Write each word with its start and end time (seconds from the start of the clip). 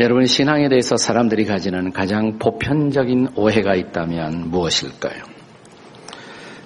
여러분 0.00 0.24
신앙에 0.24 0.70
대해서 0.70 0.96
사람들이 0.96 1.44
가지는 1.44 1.92
가장 1.92 2.38
보편적인 2.38 3.32
오해가 3.36 3.74
있다면 3.74 4.48
무엇일까요? 4.48 5.22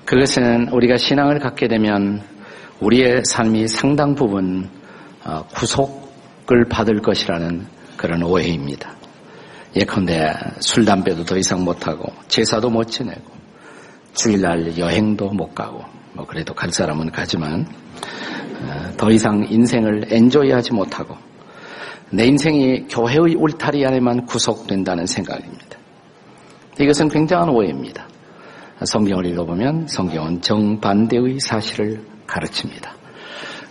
그것은 0.04 0.68
우리가 0.68 0.96
신앙을 0.98 1.40
갖게 1.40 1.66
되면 1.66 2.22
우리의 2.78 3.22
삶이 3.24 3.66
상당 3.66 4.14
부분 4.14 4.70
어, 5.24 5.44
구속을 5.48 6.66
받을 6.70 7.02
것이라는 7.02 7.66
그런 7.96 8.22
오해입니다. 8.22 8.94
예컨대 9.74 10.32
술, 10.60 10.84
담배도 10.84 11.24
더 11.24 11.36
이상 11.36 11.64
못하고 11.64 12.12
제사도 12.28 12.70
못 12.70 12.84
지내고 12.84 13.32
주일날 14.12 14.78
여행도 14.78 15.30
못 15.30 15.56
가고 15.56 15.82
뭐 16.12 16.24
그래도 16.24 16.54
갈 16.54 16.70
사람은 16.70 17.10
가지만 17.10 17.66
어, 18.62 18.92
더 18.96 19.10
이상 19.10 19.44
인생을 19.50 20.04
엔조이하지 20.12 20.72
못하고 20.72 21.16
내 22.14 22.26
인생이 22.26 22.86
교회의 22.86 23.34
울타리 23.34 23.84
안에만 23.84 24.26
구속된다는 24.26 25.04
생각입니다. 25.06 25.78
이것은 26.80 27.08
굉장한 27.08 27.48
오해입니다. 27.48 28.06
성경을 28.84 29.26
읽어보면 29.26 29.88
성경은 29.88 30.40
정반대의 30.40 31.40
사실을 31.40 32.04
가르칩니다. 32.28 32.94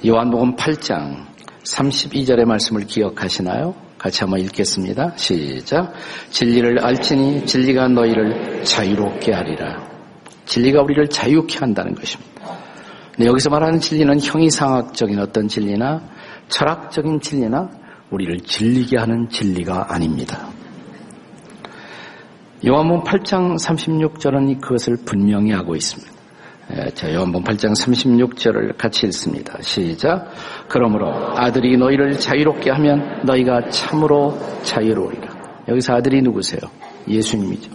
요한복음 0.06 0.58
8장 0.58 1.26
32절의 1.64 2.44
말씀을 2.44 2.86
기억하시나요? 2.86 3.76
같이 3.98 4.20
한번 4.24 4.42
읽겠습니다. 4.42 5.14
시작. 5.16 5.94
진리를 6.30 6.84
알지니 6.84 7.46
진리가 7.46 7.88
너희를 7.88 8.66
자유롭게 8.66 9.32
하리라. 9.32 9.88
진리가 10.46 10.82
우리를 10.82 11.08
자유케 11.08 11.60
한다는 11.60 11.96
것입니다. 11.96 12.34
여기서 13.24 13.50
말하는 13.50 13.80
진리는 13.80 14.20
형이상학적인 14.20 15.18
어떤 15.20 15.48
진리나 15.48 16.02
철학적인 16.50 17.22
진리나 17.22 17.83
우리를 18.10 18.40
진리게 18.42 18.98
하는 18.98 19.30
진리가 19.30 19.88
아닙니다. 19.94 20.50
요한복음 22.66 23.04
8장 23.04 23.56
36절은 23.60 24.62
그것을 24.62 24.98
분명히 25.06 25.52
하고 25.52 25.76
있습니다. 25.76 26.14
예, 26.76 26.90
자, 26.92 27.14
요한복음 27.14 27.44
8장 27.44 27.74
36절을 27.76 28.78
같이 28.78 29.06
읽습니다. 29.08 29.58
시작. 29.62 30.32
그러므로 30.70 31.12
아들이 31.38 31.78
너희를 31.78 32.14
자유롭게 32.14 32.72
하면 32.72 33.24
너희가 33.26 33.70
참으로 33.70 34.40
자유로우리라. 34.64 35.28
여기서 35.68 35.96
아들이 35.96 36.22
누구세요? 36.22 36.62
예수님이죠. 37.08 37.70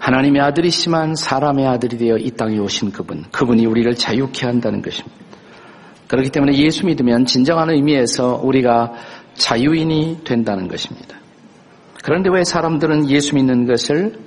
하나님의 0.00 0.42
아들이시만 0.42 1.14
사람의 1.14 1.66
아들이 1.66 1.96
되어 1.98 2.16
이 2.16 2.30
땅에 2.32 2.58
오신 2.58 2.90
그분, 2.90 3.22
그분이 3.30 3.66
우리를 3.66 3.94
자유케 3.94 4.46
한다는 4.46 4.82
것입니다. 4.82 5.29
그렇기 6.10 6.30
때문에 6.30 6.58
예수 6.58 6.86
믿으면 6.86 7.24
진정한 7.24 7.70
의미에서 7.70 8.40
우리가 8.42 8.92
자유인이 9.34 10.22
된다는 10.24 10.66
것입니다. 10.66 11.16
그런데 12.02 12.28
왜 12.32 12.42
사람들은 12.42 13.08
예수 13.10 13.36
믿는 13.36 13.64
것을 13.64 14.18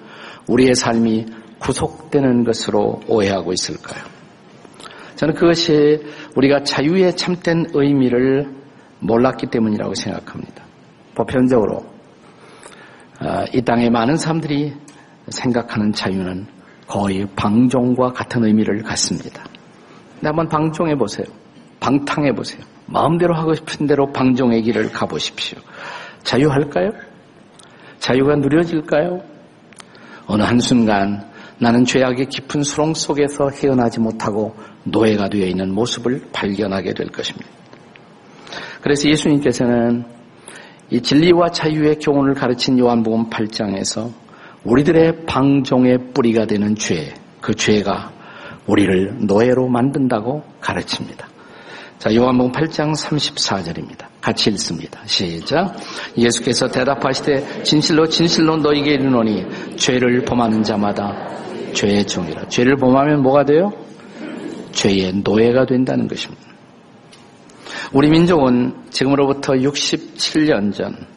우리의 0.48 0.76
삶이 0.76 1.26
구속되는 1.60 2.46
것으로 2.46 3.02
오해하고 3.10 3.52
있을까요? 3.52 4.02
저는 5.16 5.34
그것이 5.34 6.02
우리가 6.38 6.64
자유의 6.64 7.18
참된 7.18 7.66
의미를 7.74 8.50
몰랐기 9.00 9.48
때문이라고 9.48 9.94
생각합니다. 9.94 10.64
보편적으로 11.16 11.86
아, 13.20 13.44
이 13.54 13.62
땅에 13.62 13.90
많은 13.90 14.16
사람들이 14.16 14.74
생각하는 15.28 15.92
자유는 15.92 16.48
거의 16.88 17.28
방종과 17.36 18.14
같은 18.14 18.46
의미를 18.46 18.84
갖습니다. 18.84 19.44
한번 20.24 20.48
방종해 20.48 20.96
보세요. 20.96 21.43
방탕해 21.84 22.32
보세요. 22.32 22.62
마음대로 22.86 23.36
하고 23.36 23.54
싶은 23.54 23.88
대로 23.88 24.12
방종의 24.14 24.62
길을 24.64 24.92
가보십시오. 24.92 25.60
자유할까요? 26.24 26.92
자유가 28.00 28.36
누려질까요? 28.38 29.22
어느 30.26 30.44
한순간 30.44 31.30
나는 31.60 31.84
죄악의 31.84 32.28
깊은 32.28 32.64
수렁 32.64 32.94
속에서 32.94 33.50
헤어나지 33.50 34.00
못하고 34.00 34.56
노예가 34.86 35.28
되어 35.28 35.46
있는 35.46 35.74
모습을 35.74 36.22
발견하게 36.32 36.94
될 36.94 37.08
것입니다. 37.08 37.50
그래서 38.82 39.10
예수님께서는 39.10 40.06
이 40.90 41.02
진리와 41.02 41.50
자유의 41.50 42.00
교훈을 42.00 42.34
가르친 42.34 42.80
요한복음 42.80 43.30
8장에서 43.30 44.10
우리들의 44.64 45.26
방종의 45.26 46.14
뿌리가 46.14 46.46
되는 46.46 46.76
죄, 46.76 47.14
그 47.42 47.54
죄가 47.54 48.12
우리를 48.68 49.26
노예로 49.28 49.68
만든다고 49.68 50.44
가르칩니다. 50.62 51.33
자, 52.04 52.14
요한복음 52.14 52.52
8장 52.52 52.94
34절입니다. 52.94 54.08
같이 54.20 54.50
읽습니다. 54.50 55.00
시작. 55.06 55.74
예수께서 56.18 56.68
대답하시되 56.68 57.64
진실로 57.64 58.06
진실로 58.10 58.58
너희에게 58.58 58.96
이르노니 58.96 59.78
죄를 59.78 60.26
범하는 60.26 60.64
자마다 60.64 61.16
죄의 61.74 62.06
종이라. 62.06 62.50
죄를 62.50 62.76
범하면 62.76 63.22
뭐가 63.22 63.46
돼요? 63.46 63.72
죄의 64.74 65.22
노예가 65.24 65.66
된다는 65.66 66.10
것입니다. 66.10 66.44
우리 67.94 68.10
민족은 68.10 68.74
지금으로부터 68.90 69.54
67년 69.54 70.74
전 70.74 71.08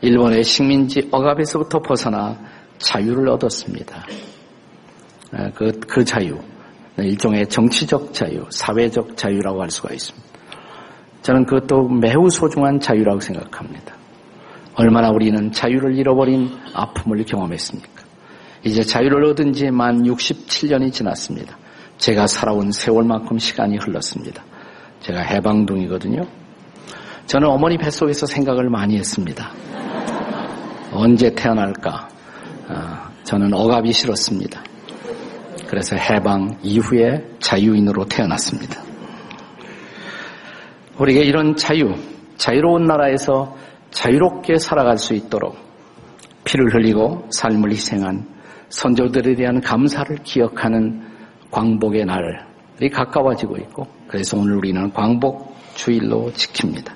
일본의 0.00 0.42
식민지 0.42 1.10
억압에서부터 1.12 1.78
벗어나 1.78 2.36
자유를 2.78 3.28
얻었습니다. 3.28 4.04
아, 5.30 5.50
그, 5.54 5.70
그 5.86 6.04
자유, 6.04 6.40
일종의 6.98 7.48
정치적 7.48 8.14
자유, 8.14 8.44
사회적 8.50 9.16
자유라고 9.16 9.62
할 9.62 9.70
수가 9.70 9.92
있습니다. 9.94 10.28
저는 11.22 11.46
그것도 11.46 11.88
매우 11.88 12.28
소중한 12.30 12.78
자유라고 12.78 13.20
생각합니다. 13.20 13.94
얼마나 14.74 15.10
우리는 15.10 15.50
자유를 15.52 15.96
잃어버린 15.96 16.50
아픔을 16.74 17.24
경험했습니까? 17.24 18.02
이제 18.64 18.82
자유를 18.82 19.24
얻은 19.26 19.52
지 19.52 19.66
만 19.70 20.02
67년이 20.02 20.92
지났습니다. 20.92 21.56
제가 21.98 22.26
살아온 22.26 22.72
세월만큼 22.72 23.38
시간이 23.38 23.76
흘렀습니다. 23.78 24.42
제가 25.00 25.20
해방둥이거든요. 25.20 26.22
저는 27.26 27.48
어머니 27.48 27.78
뱃속에서 27.78 28.26
생각을 28.26 28.68
많이 28.68 28.96
했습니다. 28.96 29.50
언제 30.92 31.34
태어날까? 31.34 32.08
아, 32.68 33.10
저는 33.24 33.52
억압이 33.52 33.92
싫었습니다. 33.92 34.62
그래서 35.68 35.96
해방 35.96 36.58
이후에 36.62 37.24
자유인으로 37.40 38.06
태어났습니다. 38.06 38.82
우리가 40.98 41.20
이런 41.20 41.56
자유, 41.56 41.94
자유로운 42.36 42.84
나라에서 42.84 43.56
자유롭게 43.90 44.58
살아갈 44.58 44.98
수 44.98 45.14
있도록 45.14 45.56
피를 46.44 46.74
흘리고 46.74 47.28
삶을 47.30 47.72
희생한 47.72 48.26
선조들에 48.68 49.34
대한 49.36 49.60
감사를 49.60 50.16
기억하는 50.24 51.02
광복의 51.50 52.04
날이 52.04 52.90
가까워지고 52.90 53.56
있고 53.58 53.86
그래서 54.08 54.36
오늘 54.36 54.56
우리는 54.56 54.92
광복 54.92 55.54
주일로 55.74 56.32
지킵니다. 56.32 56.92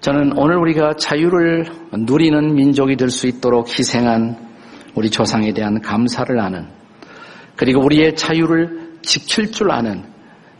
저는 0.00 0.36
오늘 0.36 0.56
우리가 0.56 0.94
자유를 0.96 1.66
누리는 1.92 2.54
민족이 2.54 2.96
될 2.96 3.08
수 3.08 3.28
있도록 3.28 3.68
희생한 3.68 4.36
우리 4.94 5.10
조상에 5.10 5.52
대한 5.52 5.80
감사를 5.80 6.38
아는 6.40 6.66
그리고 7.62 7.80
우리의 7.84 8.16
자유를 8.16 8.98
지킬 9.02 9.52
줄 9.52 9.70
아는 9.70 10.02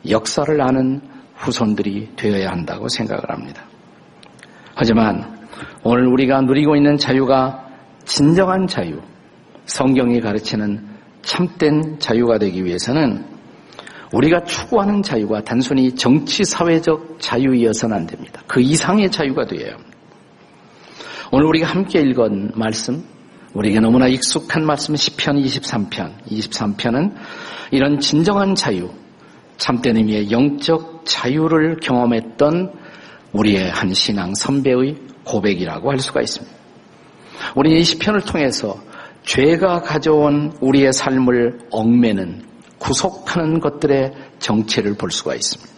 역사를 0.08 0.62
아는 0.62 1.00
후손들이 1.34 2.10
되어야 2.14 2.50
한다고 2.50 2.86
생각을 2.86 3.24
합니다. 3.28 3.64
하지만 4.76 5.48
오늘 5.82 6.06
우리가 6.06 6.42
누리고 6.42 6.76
있는 6.76 6.96
자유가 6.96 7.66
진정한 8.04 8.68
자유, 8.68 9.00
성경이 9.66 10.20
가르치는 10.20 10.86
참된 11.22 11.98
자유가 11.98 12.38
되기 12.38 12.64
위해서는 12.64 13.24
우리가 14.12 14.44
추구하는 14.44 15.02
자유가 15.02 15.42
단순히 15.42 15.96
정치 15.96 16.44
사회적 16.44 17.16
자유이어서는 17.18 17.96
안 17.96 18.06
됩니다. 18.06 18.42
그 18.46 18.60
이상의 18.60 19.10
자유가 19.10 19.44
되어야 19.44 19.72
합니다. 19.72 19.90
오늘 21.32 21.46
우리가 21.46 21.66
함께 21.66 21.98
읽은 21.98 22.52
말씀, 22.54 23.02
우리에게 23.54 23.80
너무나 23.80 24.06
익숙한 24.06 24.64
말씀 24.64 24.94
10편 24.94 25.44
23편. 25.44 26.24
23편은 26.26 27.14
이런 27.70 28.00
진정한 28.00 28.54
자유, 28.54 28.90
참된 29.58 29.96
의미의 29.96 30.30
영적 30.30 31.02
자유를 31.04 31.76
경험했던 31.80 32.72
우리의 33.32 33.70
한 33.70 33.92
신앙 33.92 34.34
선배의 34.34 34.96
고백이라고 35.24 35.90
할 35.90 35.98
수가 35.98 36.20
있습니다. 36.20 36.56
우리는 37.54 37.78
이 37.78 37.84
시편을 37.84 38.22
통해서 38.22 38.78
죄가 39.24 39.82
가져온 39.82 40.52
우리의 40.60 40.92
삶을 40.92 41.68
얽매는 41.70 42.42
구속하는 42.78 43.60
것들의 43.60 44.12
정체를 44.38 44.94
볼 44.94 45.10
수가 45.10 45.34
있습니다. 45.34 45.72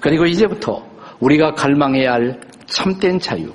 그리고 0.00 0.26
이제부터 0.26 0.84
우리가 1.20 1.54
갈망해야 1.54 2.12
할 2.12 2.40
참된 2.66 3.18
자유, 3.18 3.52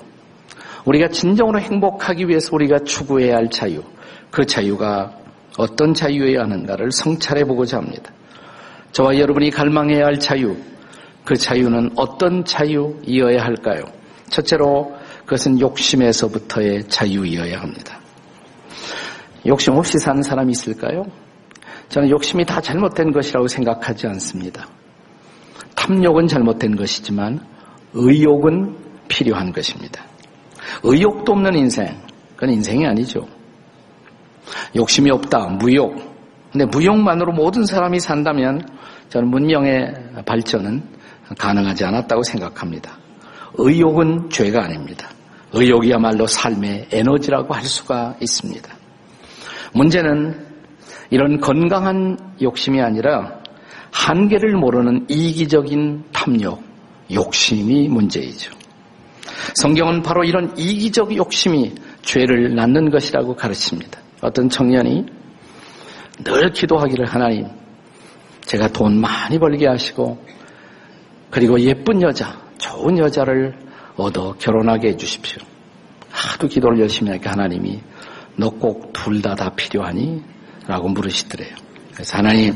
우리가 0.88 1.08
진정으로 1.08 1.60
행복하기 1.60 2.28
위해서 2.28 2.48
우리가 2.52 2.78
추구해야 2.78 3.36
할 3.36 3.50
자유, 3.50 3.82
그 4.30 4.46
자유가 4.46 5.12
어떤 5.58 5.92
자유여야 5.92 6.44
하는가를 6.44 6.92
성찰해 6.92 7.44
보고자 7.44 7.76
합니다. 7.76 8.10
저와 8.92 9.18
여러분이 9.18 9.50
갈망해야 9.50 10.06
할 10.06 10.18
자유, 10.18 10.56
그 11.24 11.36
자유는 11.36 11.90
어떤 11.96 12.42
자유이어야 12.42 13.42
할까요? 13.42 13.82
첫째로 14.30 14.96
그것은 15.26 15.60
욕심에서부터의 15.60 16.84
자유이어야 16.88 17.60
합니다. 17.60 18.00
욕심 19.46 19.74
없이 19.74 19.98
사는 19.98 20.22
사람이 20.22 20.52
있을까요? 20.52 21.04
저는 21.90 22.08
욕심이 22.08 22.46
다 22.46 22.62
잘못된 22.62 23.12
것이라고 23.12 23.46
생각하지 23.46 24.06
않습니다. 24.06 24.66
탐욕은 25.74 26.28
잘못된 26.28 26.76
것이지만 26.76 27.40
의욕은 27.92 28.76
필요한 29.08 29.52
것입니다. 29.52 30.07
의욕도 30.82 31.32
없는 31.32 31.56
인생, 31.56 31.86
그건 32.34 32.50
인생이 32.54 32.86
아니죠. 32.86 33.26
욕심이 34.76 35.10
없다, 35.10 35.46
무욕. 35.60 35.94
근데 36.52 36.64
무욕만으로 36.66 37.32
모든 37.32 37.64
사람이 37.64 38.00
산다면 38.00 38.62
저는 39.10 39.28
문명의 39.28 39.92
발전은 40.24 40.82
가능하지 41.36 41.84
않았다고 41.84 42.22
생각합니다. 42.22 42.96
의욕은 43.54 44.30
죄가 44.30 44.64
아닙니다. 44.64 45.10
의욕이야말로 45.52 46.26
삶의 46.26 46.88
에너지라고 46.92 47.54
할 47.54 47.62
수가 47.62 48.16
있습니다. 48.20 48.74
문제는 49.74 50.46
이런 51.10 51.40
건강한 51.40 52.18
욕심이 52.40 52.80
아니라 52.80 53.40
한계를 53.90 54.56
모르는 54.56 55.06
이기적인 55.08 56.04
탐욕, 56.12 56.62
욕심이 57.12 57.88
문제이죠. 57.88 58.57
성경은 59.54 60.02
바로 60.02 60.24
이런 60.24 60.56
이기적 60.56 61.16
욕심이 61.16 61.74
죄를 62.02 62.54
낳는 62.54 62.90
것이라고 62.90 63.36
가르칩니다. 63.36 64.00
어떤 64.20 64.48
청년이 64.48 65.06
늘 66.24 66.50
기도하기를 66.50 67.06
하나님, 67.06 67.46
제가 68.42 68.68
돈 68.68 69.00
많이 69.00 69.38
벌게 69.38 69.66
하시고, 69.66 70.18
그리고 71.30 71.60
예쁜 71.60 72.02
여자, 72.02 72.40
좋은 72.58 72.98
여자를 72.98 73.56
얻어 73.96 74.34
결혼하게 74.38 74.88
해주십시오. 74.88 75.42
하도 76.10 76.48
기도를 76.48 76.80
열심히 76.80 77.10
하니까 77.10 77.32
하나님이 77.32 77.80
너 78.36 78.50
꼭 78.50 78.92
둘 78.92 79.22
다다 79.22 79.44
다 79.44 79.50
필요하니? 79.54 80.22
라고 80.66 80.88
물으시더래요. 80.88 81.54
그래서 81.92 82.18
하나님, 82.18 82.54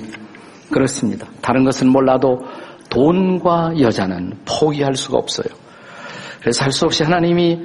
그렇습니다. 0.71 1.27
다른 1.41 1.65
것은 1.65 1.89
몰라도 1.89 2.41
돈과 2.91 3.75
여자는 3.81 4.41
포기할 4.45 4.95
수가 4.95 5.19
없어요. 5.19 5.47
그래서 6.43 6.65
할 6.65 6.73
수 6.73 6.85
없이 6.85 7.05
하나님이 7.05 7.61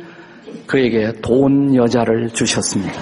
그에게 0.67 1.11
돈 1.21 1.75
여자를 1.75 2.29
주셨습니다. 2.29 2.93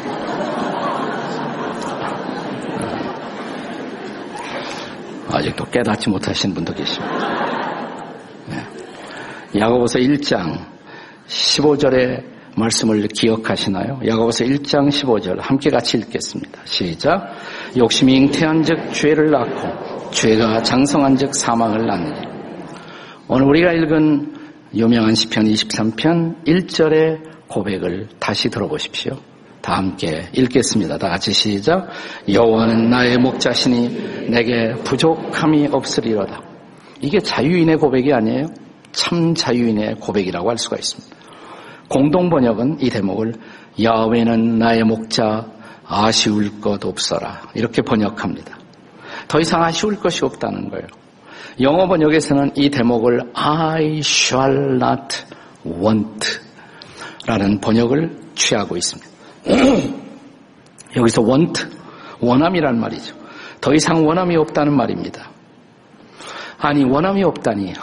아직도 5.30 5.66
깨닫지 5.66 6.10
못하신 6.10 6.54
분도 6.54 6.74
계십니다. 6.74 7.18
네. 8.48 9.60
야고보서 9.60 10.00
1장 10.00 10.66
15절의 11.28 12.24
말씀을 12.56 13.06
기억하시나요? 13.10 14.00
야고보서 14.08 14.46
1장 14.46 14.88
15절 14.88 15.42
함께 15.42 15.70
같이 15.70 15.98
읽겠습니다. 15.98 16.62
시작. 16.64 17.36
욕심이 17.76 18.16
잉태한 18.16 18.64
즉 18.64 18.94
죄를 18.94 19.30
낳고 19.32 20.12
죄가 20.12 20.62
장성한 20.64 21.18
즉 21.18 21.36
사망을 21.36 21.86
낳느니 21.86 22.22
오늘 23.28 23.48
우리가 23.48 23.74
읽은 23.74 24.35
유명한 24.76 25.16
시편 25.16 25.46
23편 25.46 26.46
1절의 26.46 27.48
고백을 27.48 28.10
다시 28.20 28.50
들어보십시오. 28.50 29.18
다 29.62 29.78
함께 29.78 30.28
읽겠습니다. 30.34 30.98
다 30.98 31.08
같이 31.08 31.32
시작. 31.32 31.88
여호와는 32.28 32.90
나의 32.90 33.18
목자시니 33.18 34.30
내게 34.30 34.74
부족함이 34.84 35.70
없으리로다. 35.72 36.42
이게 37.00 37.20
자유인의 37.20 37.78
고백이 37.78 38.12
아니에요. 38.12 38.48
참 38.92 39.34
자유인의 39.34 39.96
고백이라고 39.96 40.50
할 40.50 40.58
수가 40.58 40.76
있습니다. 40.76 41.16
공동 41.88 42.30
번역은 42.30 42.78
이 42.82 42.90
대목을 42.90 43.34
야훼는 43.82 44.60
나의 44.60 44.84
목자 44.84 45.48
아쉬울 45.88 46.60
것 46.60 46.84
없어라 46.84 47.50
이렇게 47.54 47.82
번역합니다. 47.82 48.58
더 49.28 49.40
이상 49.40 49.64
아쉬울 49.64 49.96
것이 50.00 50.26
없다는 50.26 50.70
거예요. 50.70 50.88
영어 51.62 51.88
번역에서는 51.88 52.52
이 52.56 52.70
대목을 52.70 53.32
I 53.34 54.00
shall 54.00 54.76
not 54.76 55.18
want 55.66 56.40
라는 57.28 57.60
번역을 57.60 58.18
취하고 58.36 58.78
있습니다. 58.78 59.10
여기서 60.96 61.22
want, 61.22 61.66
원함이란 62.20 62.80
말이죠. 62.80 63.16
더 63.62 63.74
이상 63.74 64.06
원함이 64.06 64.36
없다는 64.38 64.76
말입니다. 64.76 65.30
아니, 66.58 66.84
원함이 66.84 67.24
없다니. 67.24 67.74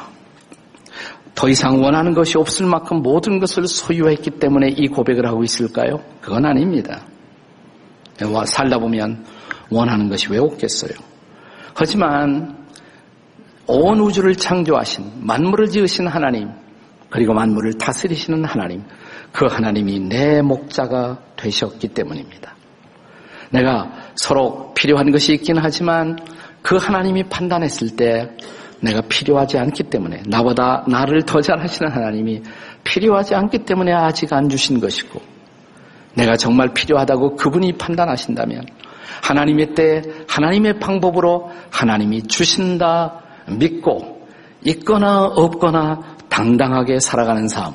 더 1.34 1.48
이상 1.48 1.82
원하는 1.82 2.14
것이 2.14 2.38
없을 2.38 2.66
만큼 2.66 3.02
모든 3.02 3.38
것을 3.40 3.66
소유했기 3.66 4.30
때문에 4.32 4.68
이 4.76 4.86
고백을 4.86 5.26
하고 5.26 5.42
있을까요? 5.42 6.00
그건 6.20 6.46
아닙니다. 6.46 7.04
살다 8.46 8.78
보면 8.78 9.24
원하는 9.70 10.08
것이 10.08 10.28
왜 10.30 10.38
없겠어요? 10.38 10.92
하지만 11.74 12.61
온 13.72 14.00
우주를 14.00 14.36
창조하신 14.36 15.26
만물을 15.26 15.68
지으신 15.68 16.06
하나님 16.06 16.50
그리고 17.08 17.32
만물을 17.32 17.78
다스리시는 17.78 18.44
하나님 18.44 18.82
그 19.32 19.46
하나님이 19.46 20.00
내 20.00 20.42
목자가 20.42 21.18
되셨기 21.36 21.88
때문입니다. 21.88 22.54
내가 23.50 23.90
서로 24.14 24.72
필요한 24.74 25.10
것이 25.10 25.34
있긴 25.34 25.56
하지만 25.58 26.18
그 26.62 26.76
하나님이 26.76 27.24
판단했을 27.24 27.96
때 27.96 28.30
내가 28.80 29.00
필요하지 29.02 29.58
않기 29.58 29.84
때문에 29.84 30.22
나보다 30.26 30.84
나를 30.88 31.22
더 31.22 31.40
잘하시는 31.40 31.90
하나님이 31.90 32.42
필요하지 32.84 33.34
않기 33.34 33.60
때문에 33.60 33.92
아직 33.92 34.32
안 34.32 34.48
주신 34.48 34.80
것이고 34.80 35.20
내가 36.14 36.36
정말 36.36 36.74
필요하다고 36.74 37.36
그분이 37.36 37.78
판단하신다면 37.78 38.66
하나님의 39.22 39.74
때 39.74 40.02
하나님의 40.28 40.78
방법으로 40.78 41.50
하나님이 41.70 42.24
주신다 42.24 43.21
믿고 43.48 44.26
있거나 44.64 45.24
없거나 45.26 46.16
당당하게 46.28 46.98
살아가는 47.00 47.48
삶. 47.48 47.74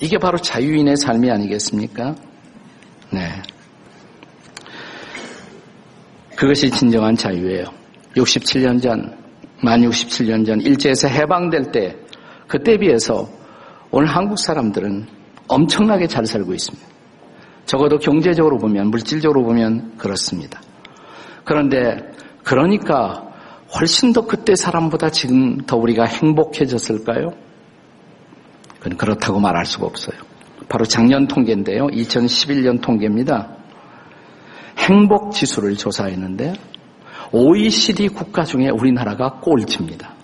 이게 0.00 0.18
바로 0.18 0.38
자유인의 0.38 0.96
삶이 0.96 1.30
아니겠습니까? 1.30 2.14
네. 3.10 3.42
그것이 6.36 6.70
진정한 6.70 7.16
자유예요. 7.16 7.64
67년 8.14 8.80
전, 8.80 9.16
만 9.62 9.80
67년 9.80 10.46
전 10.46 10.60
일제에서 10.60 11.08
해방될 11.08 11.72
때 11.72 11.96
그때 12.46 12.76
비해서 12.76 13.28
오늘 13.90 14.08
한국 14.08 14.38
사람들은 14.38 15.06
엄청나게 15.48 16.06
잘 16.06 16.26
살고 16.26 16.52
있습니다. 16.52 16.86
적어도 17.64 17.98
경제적으로 17.98 18.58
보면 18.58 18.88
물질적으로 18.88 19.42
보면 19.44 19.96
그렇습니다. 19.96 20.60
그런데 21.44 21.96
그러니까 22.44 23.27
훨씬 23.74 24.12
더 24.12 24.22
그때 24.22 24.54
사람보다 24.56 25.10
지금 25.10 25.58
더 25.58 25.76
우리가 25.76 26.04
행복해졌을까요? 26.04 27.32
그건 28.78 28.96
그렇다고 28.96 29.40
말할 29.40 29.66
수가 29.66 29.86
없어요. 29.86 30.16
바로 30.68 30.84
작년 30.84 31.26
통계인데요. 31.26 31.86
2011년 31.88 32.80
통계입니다. 32.80 33.48
행복 34.78 35.32
지수를 35.32 35.76
조사했는데 35.76 36.54
OECD 37.32 38.08
국가 38.08 38.44
중에 38.44 38.68
우리나라가 38.70 39.40
꼴찌입니다. 39.40 40.14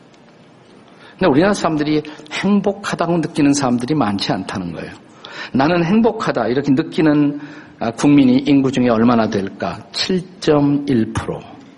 근데 1.13 1.27
우리나라 1.27 1.55
사람들이 1.55 2.03
행복하다고 2.33 3.19
느끼는 3.19 3.53
사람들이 3.53 3.95
많지 3.95 4.33
않다는 4.33 4.73
거예요. 4.73 4.93
나는 5.53 5.85
행복하다 5.85 6.49
이렇게 6.49 6.73
느끼는 6.73 7.41
아, 7.81 7.91
국민이 7.91 8.39
인구 8.47 8.73
중에 8.73 8.89
얼마나 8.89 9.29
될까? 9.29 9.87
7.1%. 9.93 11.15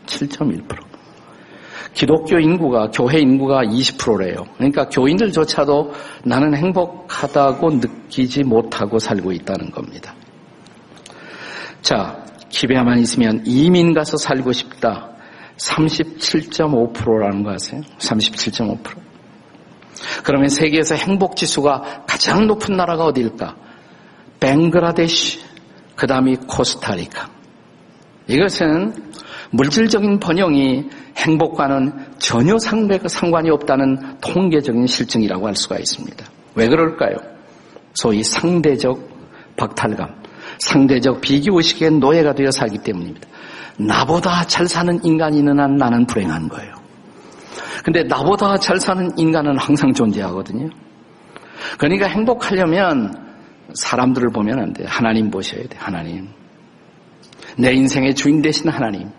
7.1%. 0.07 0.96
기독교 1.97 2.39
인구가, 2.39 2.91
교회 2.91 3.21
인구가 3.21 3.65
20%래요. 3.65 4.45
그러니까 4.59 4.87
교인들조차도 4.91 5.95
나는 6.25 6.55
행복하다고 6.55 7.71
느끼지 7.71 8.45
못하고 8.45 8.99
살고 8.99 9.33
있다는 9.33 9.71
겁니다. 9.71 10.15
자, 11.81 12.23
기회만 12.51 12.99
있으면 12.99 13.43
이민 13.47 13.95
가서 13.95 14.19
살고 14.19 14.53
싶다. 14.53 15.09
37.5%라는 15.57 17.43
거 17.43 17.53
아세요? 17.53 17.81
37.5%. 17.99 18.79
그러면 20.23 20.51
세계에서 20.51 20.97
행복 20.97 21.35
지수가 21.37 22.05
가장 22.07 22.47
높은 22.47 22.77
나라가 22.77 23.07
어디일까? 23.07 23.57
벵그라데시, 24.39 25.41
그 25.95 26.07
다음이 26.07 26.37
코스타리카. 26.47 27.31
이것은 28.29 28.93
물질적인 29.51 30.19
번영이 30.19 30.89
행복과는 31.17 31.93
전혀 32.19 32.59
상관이 32.59 33.51
없다는 33.51 34.19
통계적인 34.21 34.87
실증이라고 34.87 35.47
할 35.47 35.55
수가 35.55 35.79
있습니다. 35.79 36.25
왜 36.55 36.69
그럴까요? 36.69 37.17
소위 37.95 38.23
상대적 38.23 38.99
박탈감, 39.57 40.23
상대적 40.59 41.21
비교의식의 41.21 41.93
노예가 41.93 42.35
되어 42.35 42.51
살기 42.51 42.79
때문입니다. 42.79 43.27
나보다 43.79 44.45
잘 44.45 44.67
사는 44.67 44.99
인간이 45.05 45.39
있는 45.39 45.61
한 45.61 45.77
나는 45.77 46.07
불행한 46.07 46.49
거예요. 46.49 46.75
근데 47.85 48.03
나보다 48.03 48.57
잘 48.59 48.81
사는 48.81 49.17
인간은 49.17 49.59
항상 49.59 49.93
존재하거든요. 49.93 50.71
그러니까 51.79 52.07
행복하려면 52.07 53.15
사람들을 53.75 54.31
보면 54.31 54.59
안 54.59 54.73
돼. 54.73 54.85
하나님 54.87 55.31
보셔야 55.31 55.63
돼. 55.63 55.77
하나님. 55.77 56.29
내 57.57 57.73
인생의 57.73 58.15
주인 58.15 58.43
되신 58.43 58.71
하나님. 58.71 59.11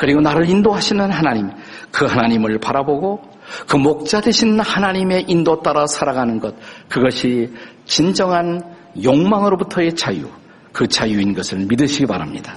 그리고 0.00 0.22
나를 0.22 0.48
인도하시는 0.48 1.10
하나님. 1.10 1.50
그 1.92 2.06
하나님을 2.06 2.58
바라보고 2.58 3.20
그 3.68 3.76
목자 3.76 4.22
되신 4.22 4.58
하나님의 4.58 5.26
인도 5.28 5.60
따라 5.60 5.86
살아가는 5.86 6.40
것. 6.40 6.54
그것이 6.88 7.52
진정한 7.84 8.62
욕망으로부터의 9.04 9.94
자유. 9.94 10.26
그 10.72 10.88
자유인 10.88 11.34
것을 11.34 11.66
믿으시기 11.66 12.06
바랍니다. 12.06 12.54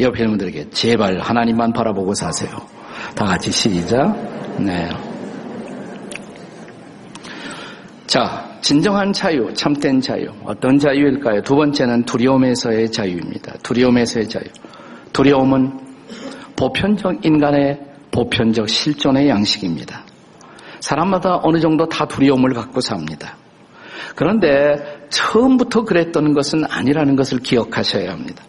옆에 0.00 0.24
있는 0.24 0.30
분들에게 0.30 0.70
제발 0.70 1.20
하나님만 1.20 1.72
바라보고 1.72 2.14
사세요. 2.14 2.50
다 3.14 3.24
같이 3.24 3.52
시작. 3.52 4.16
네. 4.58 4.88
자, 8.08 8.58
진정한 8.60 9.12
자유, 9.12 9.54
참된 9.54 10.00
자유. 10.00 10.26
어떤 10.44 10.80
자유일까요? 10.80 11.42
두 11.42 11.54
번째는 11.54 12.02
두려움에서의 12.06 12.90
자유입니다. 12.90 13.54
두려움에서의 13.62 14.28
자유. 14.28 14.44
두려움은 15.12 15.85
보편적 16.56 17.24
인간의 17.24 17.80
보편적 18.10 18.68
실존의 18.68 19.28
양식입니다. 19.28 20.04
사람마다 20.80 21.40
어느 21.42 21.58
정도 21.58 21.88
다 21.88 22.06
두려움을 22.06 22.52
갖고 22.54 22.80
삽니다. 22.80 23.36
그런데 24.14 25.06
처음부터 25.10 25.84
그랬던 25.84 26.32
것은 26.32 26.64
아니라는 26.64 27.16
것을 27.16 27.38
기억하셔야 27.40 28.10
합니다. 28.10 28.42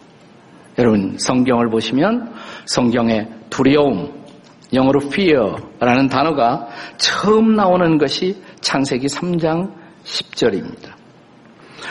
여러분 0.78 1.18
성경을 1.18 1.68
보시면 1.68 2.32
성경에 2.64 3.28
두려움, 3.50 4.24
영어로 4.72 5.00
fear라는 5.06 6.08
단어가 6.08 6.68
처음 6.96 7.54
나오는 7.56 7.98
것이 7.98 8.42
창세기 8.60 9.06
3장 9.06 9.72
10절입니다. 10.04 10.92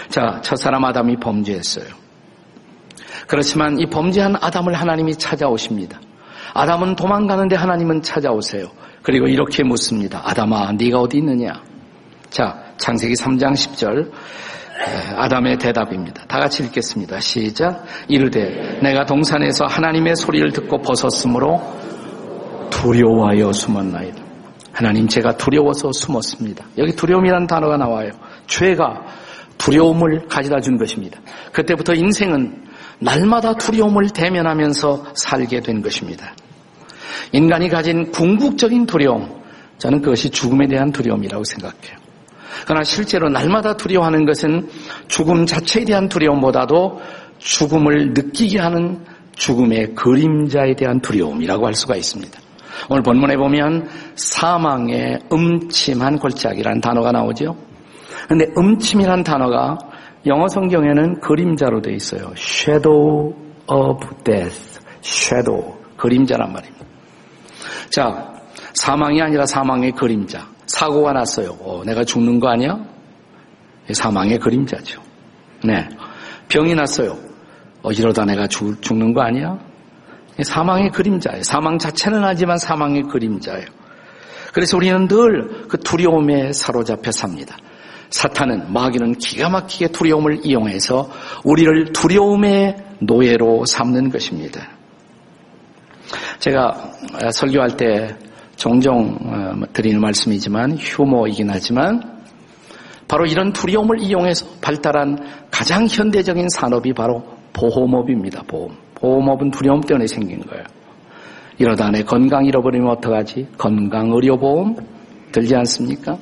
자, 0.10 0.40
첫 0.42 0.56
사람 0.56 0.86
아담이 0.86 1.18
범죄했어요. 1.18 1.86
그렇지만 3.28 3.80
이 3.80 3.86
범죄한 3.88 4.38
아담을 4.40 4.74
하나님이 4.74 5.16
찾아오십니다. 5.16 6.00
아담은 6.58 6.96
도망가는데 6.96 7.56
하나님은 7.56 8.02
찾아오세요. 8.02 8.72
그리고 9.04 9.28
이렇게 9.28 9.64
묻습니다. 9.64 10.24
아담아, 10.26 10.72
네가 10.74 11.00
어디 11.02 11.20
있느냐? 11.20 11.62
자, 12.32 12.64
창세기 12.78 13.14
3장 13.14 13.54
10절 13.54 14.12
아담의 15.16 15.60
대답입니다. 15.60 16.26
다 16.26 16.40
같이 16.40 16.64
읽겠습니다. 16.64 17.20
시작. 17.20 17.86
이르되 18.08 18.80
내가 18.82 19.06
동산에서 19.06 19.66
하나님의 19.66 20.16
소리를 20.16 20.52
듣고 20.52 20.82
벗었으므로 20.82 21.62
두려워하여 22.72 23.52
숨었나이다. 23.52 24.24
하나님 24.74 25.08
제가 25.08 25.38
두려워서 25.38 25.92
숨었습니다. 25.92 26.66
여기 26.80 26.96
두려움이라는 26.96 27.46
단어가 27.46 27.78
나와요. 27.78 28.12
죄가 28.48 29.06
두려움을 29.60 30.28
가져다 30.28 30.60
준 30.60 30.78
것입니다. 30.78 31.20
그때부터 31.52 31.94
인생은 31.94 32.66
날마다 33.00 33.54
두려움을 33.54 34.10
대면하면서 34.10 35.14
살게 35.14 35.62
된 35.62 35.84
것입니다. 35.84 36.34
인간이 37.32 37.70
가진 37.70 38.12
궁극적인 38.12 38.86
두려움, 38.86 39.30
저는 39.78 40.02
그것이 40.02 40.30
죽음에 40.30 40.68
대한 40.68 40.92
두려움이라고 40.92 41.44
생각해요. 41.44 41.98
그러나 42.66 42.84
실제로 42.84 43.30
날마다 43.30 43.78
두려워하는 43.78 44.26
것은 44.26 44.68
죽음 45.08 45.46
자체에 45.46 45.86
대한 45.86 46.10
두려움보다도 46.10 47.00
죽음을 47.38 48.14
느끼게 48.14 48.60
하는 48.60 49.06
죽음의 49.36 49.94
그림자에 49.94 50.76
대한 50.76 51.00
두려움이라고 51.00 51.68
할 51.68 51.74
수가 51.76 51.96
있습니다. 51.96 52.40
오늘 52.90 53.04
본문에 53.04 53.38
보면 53.38 53.88
사망의 54.16 55.20
음침한 55.32 56.18
골짜기라는 56.20 56.82
단어가 56.82 57.12
나오죠. 57.12 57.56
근데 58.28 58.46
음침이란 58.58 59.24
단어가 59.24 59.78
영어 60.26 60.48
성경에는 60.48 61.22
그림자로 61.22 61.82
되어 61.82 61.94
있어요. 61.94 62.32
shadow 62.36 63.34
of 63.68 64.00
death. 64.24 64.80
shadow. 65.04 65.76
그림자란 65.96 66.52
말입니다. 66.52 66.77
자, 67.90 68.34
사망이 68.74 69.22
아니라 69.22 69.46
사망의 69.46 69.92
그림자. 69.94 70.48
사고가 70.66 71.14
났어요. 71.14 71.58
어, 71.62 71.84
내가 71.86 72.04
죽는 72.04 72.40
거 72.40 72.50
아니야? 72.50 72.78
사망의 73.92 74.40
그림자죠. 74.40 75.02
네. 75.64 75.88
병이 76.50 76.76
났어요. 76.76 77.18
어, 77.84 77.92
이러다 77.92 78.26
내가 78.26 78.48
죽, 78.48 78.82
죽는 78.82 79.14
거 79.14 79.22
아니야? 79.22 79.58
사망의 80.42 80.92
그림자예요. 80.92 81.44
사망 81.44 81.78
자체는 81.80 82.24
하지만 82.24 82.58
사망의 82.58 83.04
그림자예요. 83.04 83.66
그래서 84.54 84.78
우리는 84.78 85.08
늘 85.08 85.68
그 85.68 85.78
두려움에 85.78 86.54
사로잡혀 86.54 87.12
삽니다. 87.12 87.58
사탄은 88.10 88.72
마귀는 88.72 89.18
기가 89.18 89.50
막히게 89.50 89.90
두려움을 89.90 90.46
이용해서 90.46 91.10
우리를 91.44 91.92
두려움의 91.92 92.78
노예로 93.00 93.66
삼는 93.66 94.10
것입니다. 94.10 94.77
제가 96.40 96.92
설교할 97.32 97.78
때 97.78 98.16
종종 98.56 99.18
어, 99.22 99.66
드리는 99.74 100.00
말씀이지만 100.02 100.78
휴머이긴 100.78 101.50
하지만 101.50 102.18
바로 103.08 103.26
이런 103.26 103.54
두려움을 103.54 104.02
이용해서 104.02 104.46
발달한 104.62 105.18
가장 105.50 105.88
현대적인 105.88 106.50
산업이 106.50 106.94
바로 106.94 107.24
보험업입니다. 107.54 108.44
보험. 108.48 108.76
보험업은 108.96 109.52
두려움 109.52 109.82
때문에 109.82 110.08
생긴 110.08 110.42
거예요. 110.42 110.64
이러다 111.60 111.90
내 111.90 112.04
건강 112.04 112.46
잃어버리면 112.46 112.90
어떡하지? 112.98 113.48
건강 113.58 114.12
의료보험 114.12 114.76
들지 115.32 115.56
않습니까? 115.56 116.18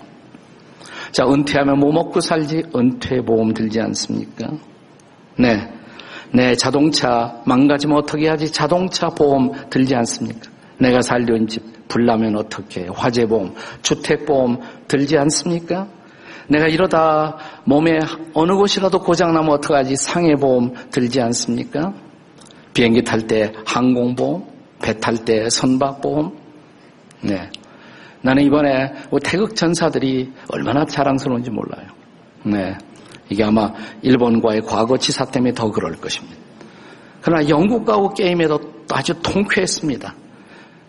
자, 1.12 1.26
은퇴하면 1.26 1.80
뭐 1.80 1.92
먹고 1.92 2.20
살지? 2.20 2.64
은퇴보험 2.76 3.54
들지 3.54 3.80
않습니까? 3.82 4.50
네. 5.38 5.75
내 6.36 6.54
자동차 6.56 7.42
망가지면 7.46 7.98
어떻게 7.98 8.28
하지? 8.28 8.52
자동차 8.52 9.08
보험 9.08 9.52
들지 9.70 9.96
않습니까? 9.96 10.52
내가 10.78 11.02
살던 11.02 11.48
집 11.48 11.88
불나면 11.88 12.36
어떻게? 12.36 12.88
화재보험, 12.94 13.54
주택보험 13.82 14.60
들지 14.88 15.18
않습니까? 15.18 15.88
내가 16.50 16.68
이러다 16.68 17.38
몸에 17.64 18.00
어느 18.34 18.54
곳이라도 18.54 19.00
고장나면 19.00 19.50
어떡하지? 19.52 19.96
상해보험 19.96 20.74
들지 20.92 21.22
않습니까? 21.22 21.94
비행기 22.74 23.04
탈 23.04 23.22
때 23.22 23.54
항공보험, 23.66 24.44
배 24.82 24.94
탈 25.00 25.16
때 25.24 25.50
선박보험. 25.50 26.36
네. 27.22 27.50
나는 28.22 28.44
이번에 28.44 28.94
뭐 29.10 29.20
태극 29.20 29.56
전사들이 29.56 30.34
얼마나 30.50 30.84
자랑스러운지 30.86 31.50
몰라요. 31.50 31.88
네. 32.44 32.76
이게 33.30 33.44
아마 33.44 33.72
일본과의 34.02 34.62
과거 34.62 34.98
지사 34.98 35.26
때문에 35.26 35.54
더 35.54 35.72
그럴 35.72 35.94
것입니다. 35.94 36.36
그러나 37.22 37.48
영국과의 37.50 38.10
게임에도 38.16 38.60
아주 38.92 39.14
통쾌했습니다. 39.22 40.14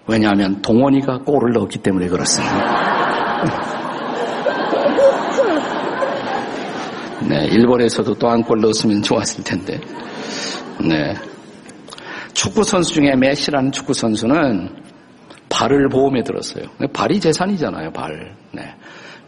왜냐하면 0.07 0.61
동원이가 0.63 1.19
골을 1.19 1.53
넣었기 1.55 1.79
때문에 1.79 2.09
그렇습니다. 2.09 3.77
네, 7.29 7.47
일본에서도 7.47 8.15
또 8.15 8.29
한 8.29 8.43
골 8.43 8.61
넣었으면 8.61 9.03
좋았을 9.03 9.43
텐데. 9.43 9.81
네. 10.81 11.15
축구 12.35 12.63
선수 12.63 12.93
중에 12.95 13.17
메시라는 13.17 13.73
축구 13.73 13.95
선수는 13.95 14.69
발을 15.49 15.89
보험에 15.89 16.23
들었어요. 16.23 16.67
발이 16.93 17.19
재산이잖아요, 17.19 17.91
발. 17.93 18.37
네. 18.53 18.75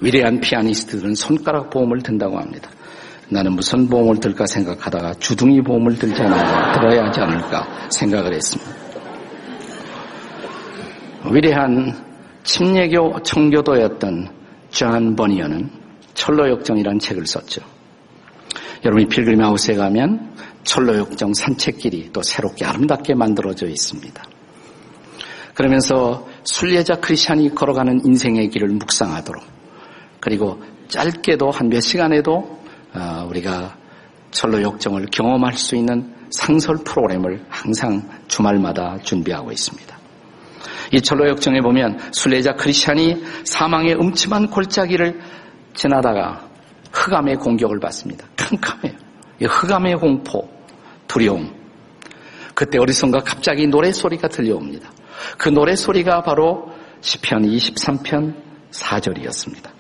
위대한 0.01 0.41
피아니스트들은 0.41 1.15
손가락 1.15 1.71
보험을 1.71 2.03
든다고 2.03 2.39
합니다. 2.39 2.71
나는 3.31 3.53
무슨 3.53 3.89
보험을 3.89 4.21
들까 4.21 4.47
생각하다가 4.47 5.15
주둥이 5.15 5.61
보험을 5.63 5.99
들잖아요. 5.99 6.73
들어야 6.75 7.05
하지 7.07 7.21
않을까 7.21 7.89
생각을 7.91 8.33
했습니다. 8.35 8.71
위대한 11.31 11.95
침례교 12.45 13.23
청교도였던 13.23 14.31
존 14.71 15.17
버니언은 15.17 15.71
천로역정이라는 16.15 16.99
책을 16.99 17.27
썼죠. 17.27 17.61
여러분이 18.85 19.09
필그림 19.09 19.43
하우스에 19.43 19.75
가면 19.75 20.35
천로역정 20.65 21.35
산책길이 21.35 22.11
또 22.13 22.23
새롭게 22.23 22.65
아름답게 22.65 23.15
만들어져 23.15 23.67
있습니다. 23.67 24.23
그러면서 25.55 26.27
순례자 26.45 27.01
크리스찬이 27.01 27.55
걸어가는 27.55 28.07
인생의 28.07 28.49
길을 28.49 28.69
묵상하도록 28.69 29.43
그리고 30.21 30.63
짧게도 30.89 31.51
한 31.51 31.69
몇 31.69 31.81
시간에도 31.81 32.33
어, 32.33 32.58
우리가 33.29 33.77
천로 34.31 34.63
역정을 34.63 35.07
경험할 35.07 35.55
수 35.55 35.77
있는 35.77 36.15
상설 36.31 36.79
프로그램을 36.85 37.45
항상 37.49 38.09
주말마다 38.29 38.99
준비하고 39.03 39.51
있습니다. 39.53 39.99
이 40.93 41.01
철로 41.01 41.29
역정에 41.29 41.61
보면 41.61 41.99
순례자 42.13 42.55
크리스찬이 42.55 43.23
사망의 43.45 43.95
음침한 43.95 44.49
골짜기를 44.49 45.21
지나다가 45.75 46.49
흑암의 46.93 47.37
공격을 47.37 47.79
받습니다. 47.81 48.27
캄캄해요. 48.37 48.99
이 49.41 49.45
흑암의 49.45 49.97
공포, 49.97 50.49
두려움. 51.07 51.55
그때 52.55 52.79
어리선가 52.79 53.21
갑자기 53.21 53.67
노래소리가 53.67 54.29
들려옵니다. 54.29 54.91
그 55.37 55.49
노래소리가 55.49 56.23
바로 56.23 56.73
시편 57.01 57.43
23편 57.43 58.35
4절이었습니다. 58.71 59.78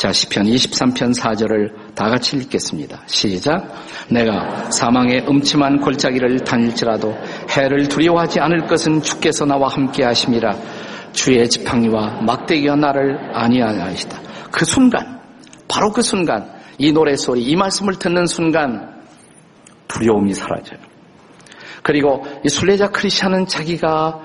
자, 0.00 0.10
시편 0.14 0.46
23편 0.46 1.14
4절을 1.14 1.94
다 1.94 2.08
같이 2.08 2.38
읽겠습니다. 2.38 3.02
시작. 3.04 3.70
내가 4.08 4.70
사망의 4.70 5.26
음침한 5.28 5.82
골짜기를 5.82 6.38
다닐지라도 6.38 7.14
해를 7.50 7.86
두려워하지 7.86 8.40
않을 8.40 8.66
것은 8.66 9.02
주께서 9.02 9.44
나와 9.44 9.68
함께 9.68 10.02
하심이라 10.02 10.56
주의 11.12 11.46
지팡이와 11.46 12.22
막대기가 12.22 12.76
나를 12.76 13.36
아니하시다. 13.36 14.18
그 14.50 14.64
순간, 14.64 15.20
바로 15.68 15.92
그 15.92 16.00
순간, 16.00 16.50
이 16.78 16.92
노래 16.92 17.14
소리, 17.14 17.42
이 17.42 17.54
말씀을 17.54 17.98
듣는 17.98 18.24
순간 18.24 19.02
두려움이 19.86 20.32
사라져요. 20.32 20.80
그리고 21.82 22.24
이 22.42 22.48
순례자 22.48 22.88
크리스천은 22.88 23.48
자기가 23.48 24.18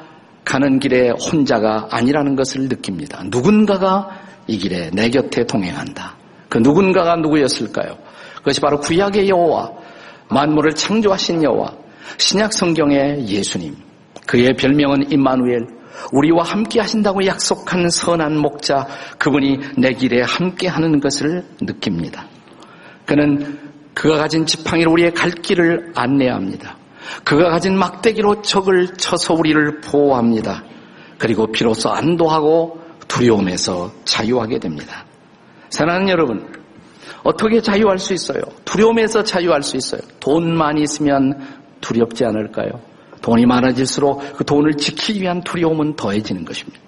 가는 0.46 0.80
길에 0.80 1.10
혼자가 1.10 1.90
아니라는 1.92 2.38
것을 2.38 2.70
느낍니다. 2.70 3.24
누군가가 3.26 4.24
이 4.48 4.58
길에 4.58 4.90
내 4.94 5.10
곁에 5.10 5.46
동행한다. 5.46 6.16
그 6.50 6.60
누군가가 6.60 7.16
누구였을까요? 7.18 7.98
그것이 8.38 8.62
바로 8.62 8.80
구약의 8.80 9.28
여호와, 9.30 9.72
만물을 10.30 10.74
창조하신 10.74 11.44
여호와, 11.44 11.74
신약 12.18 12.54
성경의 12.54 13.28
예수님. 13.28 13.76
그의 14.28 14.54
별명은 14.56 15.12
임마누엘, 15.12 15.68
우리와 16.12 16.44
함께 16.44 16.80
하신다고 16.80 17.26
약속한 17.26 17.90
선한 17.90 18.38
목자, 18.38 18.88
그분이 19.18 19.60
내 19.78 19.94
길에 19.94 20.22
함께 20.22 20.68
하는 20.68 21.00
것을 21.00 21.44
느낍니다. 21.62 22.28
그는 23.06 23.60
그가 23.94 24.18
가진 24.18 24.46
지팡이로 24.46 24.92
우리의 24.92 25.14
갈 25.14 25.32
길을 25.32 25.94
안내합니다. 25.96 26.78
그가 27.24 27.50
가진 27.50 27.78
막대기로 27.78 28.42
적을 28.42 28.88
쳐서 28.98 29.34
우리를 29.34 29.82
보호합니다. 29.82 30.64
그리고 31.18 31.52
비로소 31.52 31.90
안도하고 31.90 32.85
두려움에서 33.08 33.92
자유하게 34.04 34.60
됩니다. 34.60 35.06
사랑하는 35.70 36.10
여러분, 36.10 36.54
어떻게 37.24 37.62
자유할 37.62 38.00
수 38.00 38.14
있어요? 38.14 38.42
두려움에서 38.66 39.24
자유할 39.24 39.64
수 39.64 39.78
있어요. 39.78 40.02
돈만 40.20 40.78
있으면 40.78 41.40
두렵지 41.82 42.26
않을까요? 42.26 42.70
돈이 43.22 43.46
많아질수록 43.46 44.38
그 44.38 44.46
돈을 44.46 44.76
지키기 44.76 45.22
위한 45.22 45.42
두려움은 45.42 45.96
더해지는 45.96 46.46
것입니다. 46.46 46.80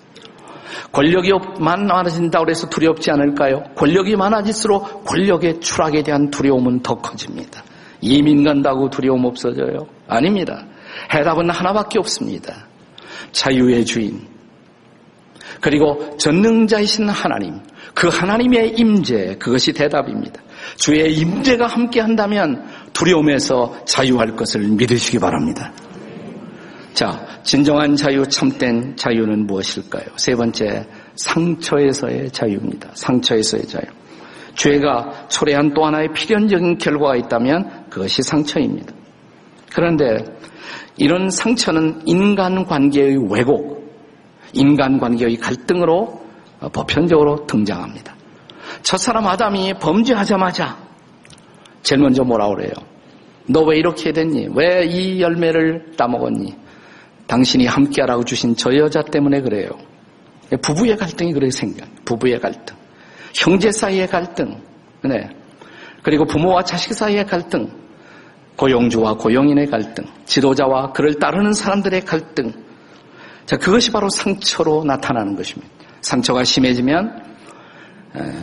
권력이 0.91 1.31
많아진다고 1.59 2.49
해서 2.49 2.69
두렵지 2.69 3.11
않을까요? 3.11 3.63
권력이 3.75 4.15
많아질수록 4.15 5.05
권력의 5.05 5.59
추락에 5.59 6.03
대한 6.03 6.29
두려움은 6.29 6.81
더 6.81 6.95
커집니다. 6.95 7.63
이민 8.01 8.43
간다고 8.43 8.89
두려움 8.89 9.25
없어져요? 9.25 9.87
아닙니다. 10.07 10.65
해답은 11.13 11.49
하나밖에 11.49 11.99
없습니다. 11.99 12.67
자유의 13.31 13.85
주인, 13.85 14.27
그리고 15.61 16.17
전능자이신 16.17 17.09
하나님, 17.09 17.59
그 17.93 18.07
하나님의 18.07 18.75
임재, 18.77 19.37
그것이 19.39 19.73
대답입니다. 19.73 20.41
주의 20.75 21.13
임재가 21.13 21.67
함께 21.67 21.99
한다면 21.99 22.65
두려움에서 22.93 23.85
자유할 23.85 24.35
것을 24.35 24.61
믿으시기 24.61 25.19
바랍니다. 25.19 25.71
자, 26.93 27.25
진정한 27.43 27.95
자유, 27.95 28.25
참된 28.27 28.95
자유는 28.95 29.45
무엇일까요? 29.45 30.05
세 30.15 30.33
번째, 30.33 30.87
상처에서의 31.15 32.31
자유입니다. 32.31 32.89
상처에서의 32.93 33.67
자유. 33.67 33.83
죄가 34.55 35.27
초래한 35.29 35.75
또 35.75 35.85
하나의 35.85 36.11
필연적인 36.13 36.79
결과가 36.79 37.15
있다면 37.15 37.89
그것이 37.91 38.23
상처입니다. 38.23 38.93
그런데 39.71 40.17
이런 40.97 41.29
상처는 41.29 42.01
인간 42.05 42.65
관계의 42.65 43.31
왜곡, 43.31 43.76
인간관계의 44.57 45.37
갈등으로 45.37 46.21
보편적으로 46.73 47.45
등장합니다. 47.45 48.15
첫사람 48.81 49.25
아담이 49.27 49.75
범죄하자마자 49.79 50.77
제일 51.83 52.01
먼저 52.01 52.23
뭐라 52.23 52.49
그래요? 52.49 52.71
너 53.49 53.61
왜 53.61 53.77
이렇게 53.77 54.11
됐니? 54.11 54.49
왜 54.55 54.85
이 54.85 55.21
열매를 55.21 55.93
따먹었니? 55.97 56.53
당신이 57.27 57.65
함께하라고 57.65 58.23
주신 58.25 58.55
저 58.55 58.75
여자 58.75 59.01
때문에 59.01 59.41
그래요. 59.41 59.69
부부의 60.61 60.97
갈등이 60.97 61.33
그렇게 61.33 61.51
생겨. 61.51 61.85
부부의 62.05 62.39
갈등. 62.39 62.75
형제 63.35 63.71
사이의 63.71 64.07
갈등. 64.07 64.61
네. 65.03 65.29
그리고 66.03 66.25
부모와 66.25 66.63
자식 66.63 66.93
사이의 66.93 67.25
갈등. 67.25 67.69
고용주와 68.55 69.15
고용인의 69.15 69.67
갈등. 69.67 70.05
지도자와 70.25 70.91
그를 70.93 71.15
따르는 71.19 71.53
사람들의 71.53 72.01
갈등. 72.01 72.51
자, 73.47 73.55
그것이 73.55 73.91
바로 73.91 74.09
상처로 74.09 74.83
나타나는 74.83 75.35
것입니다. 75.37 75.73
상처가 76.01 76.43
심해지면 76.43 77.23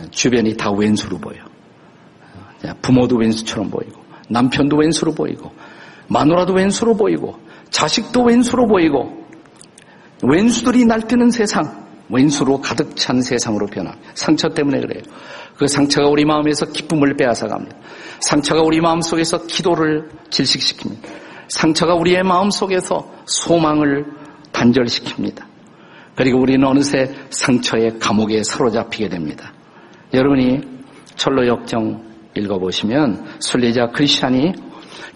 주변이 0.09 0.57
다 0.57 0.71
왼수로 0.71 1.19
보여. 1.19 1.37
부모도 2.81 3.17
왼수처럼 3.17 3.69
보이고, 3.69 4.01
남편도 4.29 4.77
왼수로 4.77 5.13
보이고, 5.13 5.51
마누라도 6.07 6.53
왼수로 6.53 6.97
보이고, 6.97 7.37
자식도 7.69 8.23
왼수로 8.23 8.65
보이고, 8.65 9.23
왼수들이 10.23 10.85
날뛰는 10.85 11.29
세상, 11.29 11.85
왼수로 12.09 12.59
가득 12.61 12.95
찬 12.95 13.21
세상으로 13.21 13.67
변화. 13.67 13.93
상처 14.15 14.49
때문에 14.49 14.79
그래요. 14.79 15.03
그 15.55 15.67
상처가 15.67 16.07
우리 16.07 16.25
마음에서 16.25 16.65
기쁨을 16.65 17.15
빼앗아 17.15 17.47
갑니다. 17.47 17.77
상처가 18.21 18.63
우리 18.63 18.81
마음 18.81 19.01
속에서 19.01 19.45
기도를 19.45 20.09
질식시킵니다. 20.31 21.07
상처가 21.47 21.93
우리의 21.93 22.23
마음 22.23 22.49
속에서 22.49 23.07
소망을 23.25 24.24
단절시킵니다. 24.55 25.43
그리고 26.15 26.39
우리는 26.39 26.65
어느새 26.65 27.13
상처의 27.29 27.99
감옥에 27.99 28.41
사로잡히게 28.41 29.09
됩니다. 29.09 29.51
여러분이 30.13 30.61
철로 31.15 31.45
역정 31.45 32.03
읽어보시면 32.35 33.37
순례자 33.39 33.87
크리스찬이 33.87 34.53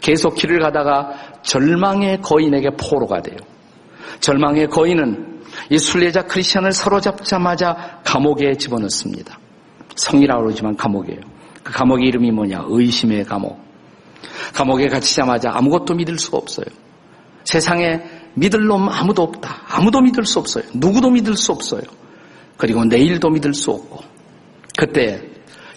계속 0.01 0.35
길을 0.35 0.59
가다가 0.59 1.11
절망의 1.41 2.21
거인에게 2.21 2.71
포로가 2.71 3.21
돼요. 3.21 3.37
절망의 4.19 4.67
거인은 4.67 5.41
이 5.69 5.77
순례자 5.77 6.23
크리스찬을 6.23 6.71
사로잡자마자 6.73 8.01
감옥에 8.03 8.53
집어넣습니다. 8.55 9.39
성이라고 9.95 10.43
그러지만 10.43 10.75
감옥이에요. 10.75 11.21
그 11.63 11.73
감옥의 11.73 12.07
이름이 12.07 12.31
뭐냐? 12.31 12.65
의심의 12.67 13.25
감옥. 13.25 13.59
감옥에 14.53 14.87
갇히자마자 14.87 15.51
아무것도 15.53 15.95
믿을 15.95 16.17
수가 16.17 16.37
없어요. 16.37 16.65
세상에 17.43 18.01
믿을 18.35 18.65
놈 18.65 18.89
아무도 18.89 19.23
없다. 19.23 19.61
아무도 19.67 20.01
믿을 20.01 20.25
수 20.25 20.39
없어요. 20.39 20.63
누구도 20.73 21.09
믿을 21.09 21.35
수 21.35 21.51
없어요. 21.51 21.81
그리고 22.57 22.85
내일도 22.85 23.29
믿을 23.29 23.53
수 23.53 23.71
없고. 23.71 23.99
그때 24.77 25.21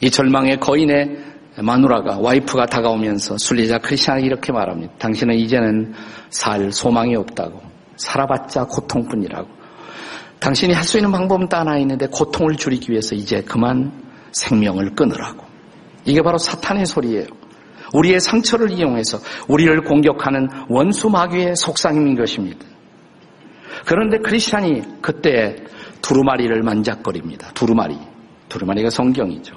이 0.01 0.11
절망의 0.11 0.61
거인의 0.61 1.19
마누라가 1.59 2.19
와이프가 2.19 2.67
다가오면서 2.67 3.37
순리자 3.39 3.79
크리스찬이 3.79 4.25
이렇게 4.25 4.53
말합니다. 4.53 4.95
당신은 4.99 5.35
이제는 5.37 5.95
살 6.31 6.73
소망이 6.73 7.15
없다고. 7.17 7.61
살아봤자 7.97 8.65
고통뿐이라고. 8.65 9.49
당신이 10.41 10.73
할 10.73 10.83
수 10.83 10.99
있는 10.99 11.13
방법은 11.13 11.49
딱 11.49 11.61
하나 11.61 11.79
있는데 11.79 12.07
고통을 12.09 12.57
줄이기 12.57 12.91
위해서 12.91 13.15
이제 13.15 13.43
그만 13.43 13.93
생명을 14.33 14.95
끊으라고. 14.95 15.45
이게 16.05 16.21
바로 16.21 16.37
사탄의 16.39 16.87
소리예요. 16.87 17.27
우리의 17.93 18.21
상처를 18.21 18.71
이용해서 18.71 19.19
우리를 19.49 19.83
공격하는 19.83 20.49
원수 20.69 21.11
마귀의 21.11 21.57
속상임인 21.57 22.17
것입니다. 22.17 22.67
그런데 23.87 24.19
크리스찬이 24.19 24.83
그때 25.01 25.57
두루마리를 26.03 26.63
만작거립니다. 26.63 27.53
두루마리. 27.55 27.99
두루마리가 28.49 28.91
성경이죠. 28.91 29.57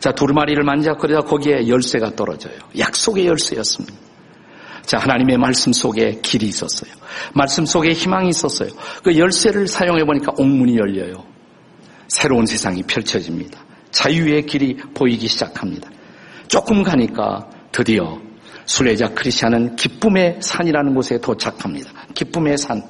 자, 0.00 0.12
두루마리를 0.12 0.62
만작거리다 0.62 1.22
거기에 1.22 1.68
열쇠가 1.68 2.14
떨어져요. 2.14 2.54
약속의 2.78 3.26
열쇠였습니다. 3.26 3.96
자, 4.82 4.98
하나님의 4.98 5.38
말씀 5.38 5.72
속에 5.72 6.20
길이 6.22 6.46
있었어요. 6.46 6.90
말씀 7.34 7.64
속에 7.64 7.92
희망이 7.92 8.28
있었어요. 8.30 8.70
그 9.02 9.16
열쇠를 9.16 9.68
사용해 9.68 10.04
보니까 10.04 10.32
옥문이 10.38 10.76
열려요. 10.76 11.24
새로운 12.08 12.46
세상이 12.46 12.82
펼쳐집니다. 12.84 13.60
자유의 13.90 14.46
길이 14.46 14.76
보이기 14.94 15.28
시작합니다. 15.28 15.90
조금 16.48 16.82
가니까 16.82 17.48
드디어 17.72 18.18
순례자 18.64 19.08
크리스찬은 19.14 19.76
기쁨의 19.76 20.38
산이라는 20.40 20.94
곳에 20.94 21.18
도착합니다. 21.18 21.90
기쁨의 22.14 22.58
산. 22.58 22.82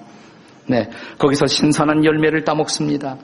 네, 0.66 0.88
거기서 1.18 1.46
신선한 1.46 2.04
열매를 2.04 2.44
따먹습니다. 2.44 3.16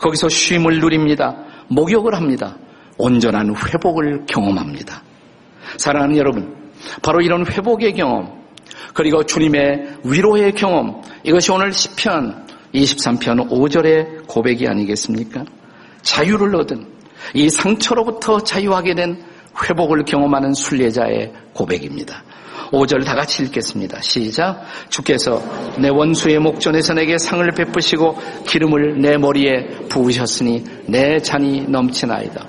거기서 0.00 0.28
쉼을 0.28 0.80
누립니다. 0.80 1.44
목욕을 1.68 2.14
합니다. 2.14 2.56
온전한 2.98 3.54
회복을 3.54 4.24
경험합니다. 4.26 5.02
사랑하는 5.76 6.16
여러분, 6.16 6.54
바로 7.02 7.20
이런 7.20 7.46
회복의 7.46 7.94
경험, 7.94 8.42
그리고 8.94 9.24
주님의 9.24 9.98
위로의 10.04 10.52
경험, 10.52 11.02
이것이 11.24 11.52
오늘 11.52 11.70
10편 11.70 12.46
23편 12.74 13.50
5절의 13.50 14.26
고백이 14.26 14.66
아니겠습니까? 14.66 15.44
자유를 16.02 16.54
얻은 16.56 16.86
이 17.34 17.48
상처로부터 17.48 18.40
자유하게 18.40 18.94
된 18.94 19.22
회복을 19.64 20.04
경험하는 20.04 20.54
순례자의 20.54 21.32
고백입니다. 21.52 22.22
5절 22.70 23.04
다 23.04 23.14
같이 23.14 23.42
읽겠습니다. 23.44 24.00
시작. 24.00 24.62
주께서 24.88 25.42
내 25.78 25.88
원수의 25.88 26.38
목전에서 26.38 26.94
내게 26.94 27.18
상을 27.18 27.46
베푸시고 27.50 28.16
기름을 28.46 29.00
내 29.00 29.18
머리에 29.18 29.66
부으셨으니 29.88 30.64
내 30.86 31.18
잔이 31.18 31.62
넘치나이다. 31.68 32.46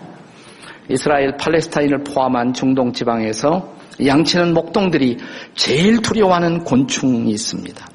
이스라엘 0.89 1.35
팔레스타인을 1.37 2.03
포함한 2.03 2.53
중동 2.53 2.93
지방에서 2.93 3.73
양치는 4.05 4.53
목동들이 4.53 5.17
제일 5.55 6.01
두려워하는 6.01 6.63
곤충이 6.63 7.29
있습니다. 7.31 7.87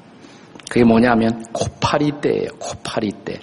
그게 0.69 0.83
뭐냐면 0.83 1.43
코파리 1.51 2.21
떼예요. 2.21 2.47
코파리 2.59 3.11
떼. 3.25 3.39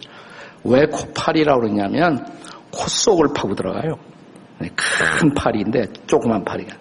왜 0.64 0.86
코파리라고 0.86 1.60
그러냐면 1.60 2.24
코 2.70 2.86
속을 2.86 3.28
파고 3.34 3.54
들어가요. 3.54 3.96
네, 4.58 4.70
큰 4.74 5.34
파리인데 5.34 5.92
조그만 6.06 6.44
파리가 6.44 6.74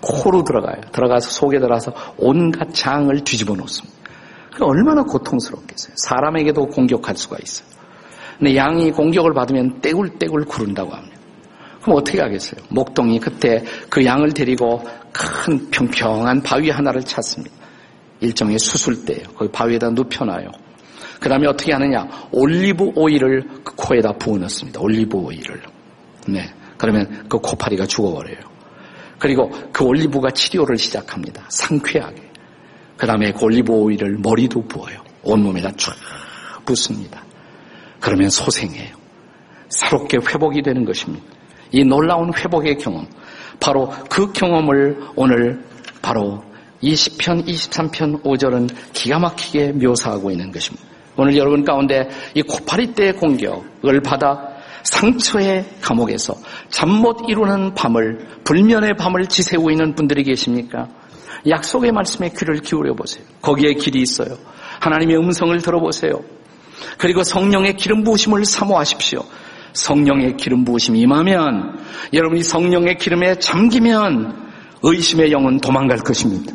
코로 0.00 0.42
들어가요. 0.42 0.80
들어가서 0.92 1.30
속에 1.30 1.58
들어가서 1.58 1.92
온갖 2.18 2.74
장을 2.74 3.14
뒤집어 3.24 3.54
놓습니다. 3.54 3.96
그 4.54 4.64
얼마나 4.64 5.02
고통스럽겠어요. 5.02 5.94
사람에게도 5.96 6.66
공격할 6.66 7.16
수가 7.16 7.38
있어요. 7.42 7.68
근데 8.38 8.56
양이 8.56 8.90
공격을 8.90 9.32
받으면 9.32 9.80
떼굴떼굴 9.80 10.44
구른다고 10.44 10.92
합니다. 10.92 11.16
그럼 11.80 11.96
어떻게 11.96 12.20
하겠어요? 12.20 12.60
목동이 12.68 13.18
그때 13.18 13.64
그 13.88 14.04
양을 14.04 14.32
데리고 14.32 14.82
큰 15.12 15.70
평평한 15.70 16.42
바위 16.42 16.70
하나를 16.70 17.02
찾습니다. 17.02 17.54
일종의 18.20 18.58
수술대예요. 18.58 19.28
거기 19.34 19.50
바위에다 19.50 19.90
눕혀놔요. 19.90 20.48
그 21.20 21.28
다음에 21.28 21.46
어떻게 21.46 21.72
하느냐? 21.72 22.08
올리브 22.32 22.92
오일을 22.94 23.48
그 23.64 23.74
코에다 23.76 24.12
부어 24.12 24.38
넣습니다. 24.38 24.80
올리브 24.80 25.16
오일을. 25.16 25.62
네. 26.28 26.52
그러면 26.82 27.28
그 27.28 27.38
코파리가 27.38 27.86
죽어버려요. 27.86 28.40
그리고 29.20 29.52
그 29.72 29.84
올리브가 29.84 30.30
치료를 30.30 30.76
시작합니다. 30.76 31.44
상쾌하게. 31.48 32.20
그 32.96 33.06
다음에 33.06 33.30
그 33.30 33.44
올리브 33.44 33.72
오일을 33.72 34.18
머리도 34.18 34.66
부어요. 34.66 35.00
온몸에다 35.22 35.70
쫙 35.76 35.94
붓습니다. 36.66 37.22
그러면 38.00 38.30
소생해요. 38.30 38.96
새롭게 39.68 40.18
회복이 40.28 40.62
되는 40.62 40.84
것입니다. 40.84 41.24
이 41.70 41.84
놀라운 41.84 42.34
회복의 42.34 42.78
경험. 42.78 43.06
바로 43.60 43.88
그 44.10 44.32
경험을 44.32 44.98
오늘 45.14 45.64
바로 46.02 46.42
20편, 46.82 47.46
23편 47.46 48.24
5절은 48.24 48.92
기가 48.92 49.20
막히게 49.20 49.74
묘사하고 49.74 50.32
있는 50.32 50.50
것입니다. 50.50 50.84
오늘 51.16 51.36
여러분 51.36 51.64
가운데 51.64 52.08
이 52.34 52.42
코파리 52.42 52.94
때의 52.94 53.12
공격을 53.12 54.00
받아 54.00 54.51
상처의 54.84 55.64
감옥에서 55.80 56.34
잠 56.68 56.88
못 56.90 57.28
이루는 57.28 57.74
밤을, 57.74 58.26
불면의 58.44 58.96
밤을 58.96 59.26
지새우고 59.26 59.70
있는 59.70 59.94
분들이 59.94 60.22
계십니까? 60.22 60.88
약속의 61.48 61.92
말씀에 61.92 62.30
귀를 62.38 62.60
기울여 62.60 62.94
보세요. 62.94 63.24
거기에 63.40 63.74
길이 63.74 64.02
있어요. 64.02 64.36
하나님의 64.80 65.16
음성을 65.16 65.60
들어보세요. 65.60 66.20
그리고 66.98 67.24
성령의 67.24 67.76
기름 67.76 68.04
부으심을 68.04 68.44
사모하십시오. 68.44 69.24
성령의 69.72 70.36
기름 70.36 70.64
부으심이 70.64 71.00
임하면 71.00 71.78
여러분이 72.12 72.42
성령의 72.42 72.98
기름에 72.98 73.36
잠기면 73.36 74.50
의심의 74.82 75.32
영은 75.32 75.58
도망갈 75.60 75.98
것입니다. 75.98 76.52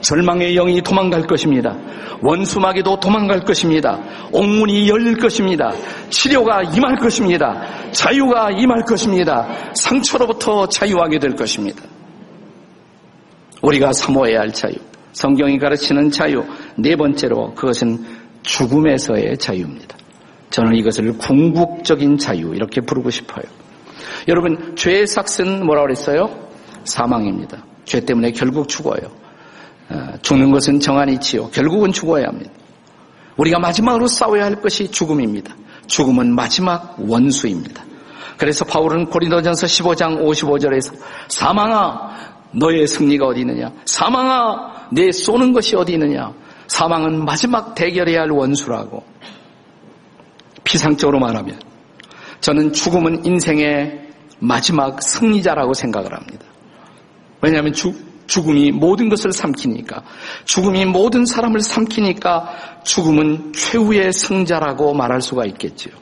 절망의 0.00 0.54
영이 0.54 0.82
도망갈 0.82 1.22
것입니다. 1.22 1.76
원수마귀도 2.22 3.00
도망갈 3.00 3.40
것입니다. 3.40 3.98
옥문이 4.32 4.88
열릴 4.88 5.16
것입니다. 5.16 5.72
치료가 6.10 6.62
임할 6.62 6.96
것입니다. 6.96 7.62
자유가 7.92 8.50
임할 8.50 8.82
것입니다. 8.82 9.48
상처로부터 9.74 10.68
자유하게 10.68 11.18
될 11.18 11.36
것입니다. 11.36 11.82
우리가 13.62 13.92
사모해야 13.92 14.40
할 14.40 14.52
자유. 14.52 14.74
성경이 15.12 15.58
가르치는 15.58 16.10
자유. 16.10 16.44
네 16.76 16.96
번째로 16.96 17.54
그것은 17.54 18.04
죽음에서의 18.42 19.38
자유입니다. 19.38 19.96
저는 20.50 20.74
이것을 20.76 21.18
궁극적인 21.18 22.18
자유 22.18 22.54
이렇게 22.54 22.80
부르고 22.80 23.10
싶어요. 23.10 23.44
여러분 24.28 24.76
죄의 24.76 25.06
삭은 25.06 25.64
뭐라고 25.64 25.86
그랬어요? 25.86 26.48
사망입니다. 26.84 27.64
죄 27.84 28.00
때문에 28.00 28.32
결국 28.32 28.68
죽어요. 28.68 29.27
어, 29.90 30.12
죽는 30.22 30.50
것은 30.50 30.80
정한 30.80 31.08
이치요. 31.08 31.50
결국은 31.50 31.92
죽어야 31.92 32.26
합니다. 32.26 32.50
우리가 33.36 33.58
마지막으로 33.58 34.06
싸워야 34.06 34.44
할 34.44 34.60
것이 34.60 34.90
죽음입니다. 34.90 35.54
죽음은 35.86 36.34
마지막 36.34 36.96
원수입니다. 36.98 37.84
그래서 38.36 38.64
바울은 38.64 39.06
고린도전서 39.06 39.66
15장 39.66 40.22
55절에서 40.22 40.94
사망아 41.28 42.10
너의 42.52 42.86
승리가 42.86 43.26
어디 43.26 43.40
있느냐? 43.40 43.72
사망아 43.84 44.88
내 44.92 45.10
쏘는 45.12 45.52
것이 45.52 45.76
어디 45.76 45.92
있느냐? 45.92 46.32
사망은 46.66 47.24
마지막 47.24 47.74
대결해야 47.74 48.22
할 48.22 48.30
원수라고. 48.30 49.02
피상적으로 50.64 51.18
말하면 51.18 51.58
저는 52.40 52.72
죽음은 52.72 53.24
인생의 53.24 54.08
마지막 54.38 55.02
승리자라고 55.02 55.74
생각을 55.74 56.14
합니다. 56.14 56.44
왜냐하면 57.40 57.72
죽, 57.72 57.96
죽음이 58.28 58.70
모든 58.70 59.08
것을 59.08 59.32
삼키니까 59.32 60.02
죽음이 60.44 60.84
모든 60.84 61.26
사람을 61.26 61.60
삼키니까 61.60 62.82
죽음은 62.84 63.52
최후의 63.54 64.12
승자라고 64.12 64.94
말할 64.94 65.20
수가 65.20 65.44
있겠지요. 65.46 65.94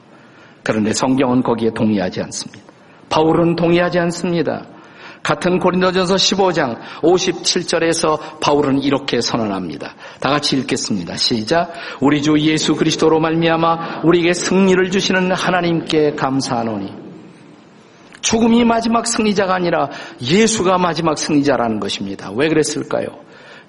그런데 0.63 0.93
성경은 0.93 1.43
거기에 1.43 1.71
동의하지 1.71 2.21
않습니다. 2.23 2.65
바울은 3.09 3.57
동의하지 3.57 3.99
않습니다. 4.01 4.67
같은 5.23 5.59
고린도전서 5.59 6.17
15장 6.17 6.79
57절에서 7.03 8.41
바울은 8.41 8.83
이렇게 8.83 9.21
선언합니다. 9.21 9.95
다 10.21 10.31
같이 10.31 10.57
읽겠습니다. 10.57 11.17
시작. 11.17 11.73
우리 12.01 12.23
주 12.23 12.39
예수 12.39 12.75
그리스도로 12.75 13.19
말미암아 13.21 14.03
우리에게 14.05 14.35
승리를 14.35 14.91
주시는 14.91 15.33
하나님께 15.33 16.13
감사하노니 16.13 17.06
죽음이 18.21 18.65
마지막 18.65 19.07
승리자가 19.07 19.55
아니라 19.55 19.91
예수가 20.21 20.79
마지막 20.79 21.19
승리자라는 21.19 21.81
것입니다. 21.81 22.31
왜 22.35 22.49
그랬을까요? 22.49 23.07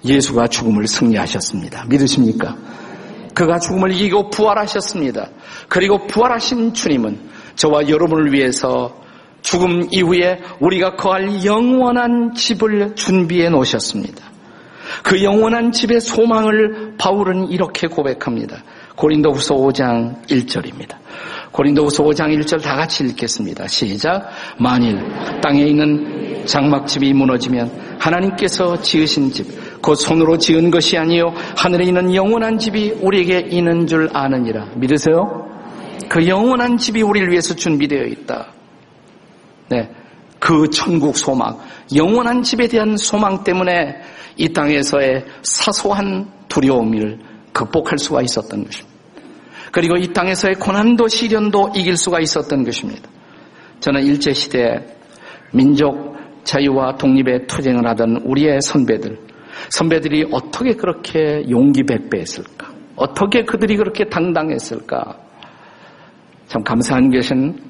예수가 0.04 0.48
죽음을 0.48 0.86
승리하셨습니다. 0.86 1.86
믿으십니까? 1.88 2.56
그가 3.34 3.58
죽음을 3.58 3.92
이기고 3.92 4.30
부활하셨습니다. 4.30 5.28
그리고 5.68 6.06
부활하신 6.06 6.74
주님은 6.74 7.28
저와 7.54 7.88
여러분을 7.88 8.32
위해서 8.32 9.00
죽음 9.42 9.88
이후에 9.92 10.40
우리가 10.60 10.96
거할 10.96 11.44
영원한 11.44 12.34
집을 12.34 12.94
준비해 12.96 13.48
놓으셨습니다. 13.48 14.24
그 15.02 15.22
영원한 15.22 15.72
집의 15.72 16.00
소망을 16.00 16.94
바울은 16.98 17.50
이렇게 17.50 17.86
고백합니다. 17.86 18.62
고린도후서 18.96 19.54
5장 19.54 20.26
1절입니다. 20.26 20.96
고린도후서 21.58 22.04
5장 22.04 22.38
1절 22.38 22.62
다 22.62 22.76
같이 22.76 23.02
읽겠습니다. 23.02 23.66
시작. 23.66 24.28
만일 24.58 24.96
땅에 25.42 25.64
있는 25.64 26.46
장막집이 26.46 27.12
무너지면 27.12 27.96
하나님께서 27.98 28.80
지으신 28.80 29.32
집, 29.32 29.82
곧 29.82 29.96
손으로 29.96 30.38
지은 30.38 30.70
것이 30.70 30.96
아니요 30.96 31.34
하늘에 31.56 31.86
있는 31.86 32.14
영원한 32.14 32.58
집이 32.58 32.98
우리에게 33.00 33.48
있는 33.50 33.88
줄 33.88 34.08
아느니라. 34.12 34.68
믿으세요? 34.76 35.48
그 36.08 36.28
영원한 36.28 36.78
집이 36.78 37.02
우리를 37.02 37.28
위해서 37.32 37.56
준비되어 37.56 38.04
있다. 38.04 38.52
네. 39.68 39.90
그 40.38 40.70
천국 40.70 41.16
소망, 41.16 41.58
영원한 41.96 42.44
집에 42.44 42.68
대한 42.68 42.96
소망 42.96 43.42
때문에 43.42 43.96
이 44.36 44.52
땅에서의 44.52 45.24
사소한 45.42 46.30
두려움을 46.48 47.18
극복할 47.52 47.98
수가 47.98 48.22
있었던 48.22 48.64
것입니다. 48.64 48.87
그리고 49.72 49.96
이 49.96 50.12
땅에서의 50.12 50.54
고난도 50.56 51.08
시련도 51.08 51.72
이길 51.76 51.96
수가 51.96 52.20
있었던 52.20 52.64
것입니다. 52.64 53.08
저는 53.80 54.02
일제시대에 54.04 54.80
민족 55.52 56.16
자유와 56.44 56.96
독립의 56.96 57.46
투쟁을 57.46 57.86
하던 57.88 58.22
우리의 58.24 58.60
선배들, 58.62 59.18
선배들이 59.70 60.28
어떻게 60.32 60.74
그렇게 60.74 61.44
용기 61.50 61.82
백배했을까? 61.82 62.72
어떻게 62.96 63.44
그들이 63.44 63.76
그렇게 63.76 64.04
당당했을까? 64.08 65.18
참 66.46 66.62
감사한 66.62 67.10
것은 67.10 67.60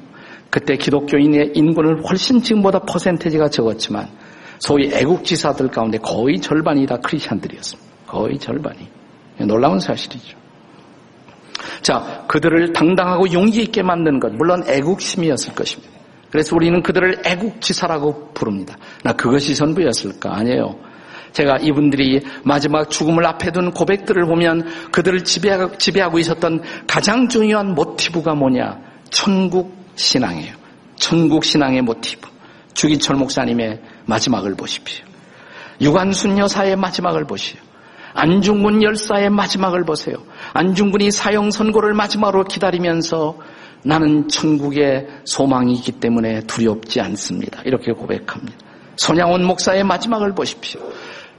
그때 0.51 0.77
기독교인의 0.77 1.53
인구는 1.55 2.05
훨씬 2.09 2.41
지금보다 2.41 2.79
퍼센테지가 2.81 3.49
적었지만 3.49 4.09
소위 4.61 4.91
애국지사들 4.93 5.69
가운데 5.69 5.99
거의 5.99 6.41
절반이 6.41 6.87
다 6.87 6.97
크리스천들이었습니다. 7.05 7.91
거의 8.07 8.39
절반이. 8.39 8.89
놀라운 9.47 9.79
사실이죠. 9.79 10.39
자, 11.83 12.25
그들을 12.29 12.73
당당하고 12.73 13.33
용기 13.33 13.63
있게 13.63 13.83
만드는 13.83 14.21
것, 14.21 14.33
물론 14.33 14.63
애국심이었을 14.67 15.55
것입니다. 15.55 15.93
그래서 16.31 16.55
우리는 16.55 16.83
그들을 16.83 17.23
애국지사라고 17.25 18.33
부릅니다. 18.35 18.77
나 19.03 19.13
그것이 19.13 19.55
전부였을까? 19.55 20.37
아니에요. 20.37 20.79
제가 21.33 21.59
이분들이 21.59 22.21
마지막 22.43 22.91
죽음을 22.91 23.25
앞에 23.27 23.53
둔 23.53 23.71
고백들을 23.71 24.25
보면 24.27 24.91
그들을 24.93 25.25
지배하고 25.25 26.19
있었던 26.19 26.63
가장 26.87 27.29
중요한 27.29 27.75
모티브가 27.75 28.35
뭐냐? 28.35 28.79
천국 29.11 29.75
신앙이에요. 29.95 30.55
천국 30.97 31.45
신앙의 31.45 31.83
모티브. 31.83 32.29
주기철 32.75 33.17
목사님의 33.17 33.81
마지막을 34.07 34.55
보십시오. 34.55 35.05
유관순 35.81 36.39
여사의 36.39 36.77
마지막을 36.77 37.25
보시오. 37.25 37.59
안중근 38.15 38.83
열사의 38.83 39.31
마지막을 39.31 39.85
보세요. 39.85 40.17
안중근이 40.53 41.11
사형 41.11 41.51
선고를 41.51 41.95
마지막으로 41.95 42.45
기다리면서 42.45 43.39
나는 43.85 44.29
천국에 44.29 45.07
소망이 45.25 45.75
있기 45.75 45.93
때문에 45.93 46.41
두렵지 46.43 47.01
않습니다. 47.01 47.63
이렇게 47.65 47.93
고백합니다. 47.93 48.59
손양원 48.97 49.45
목사의 49.45 49.85
마지막을 49.85 50.35
보십시오. 50.35 50.81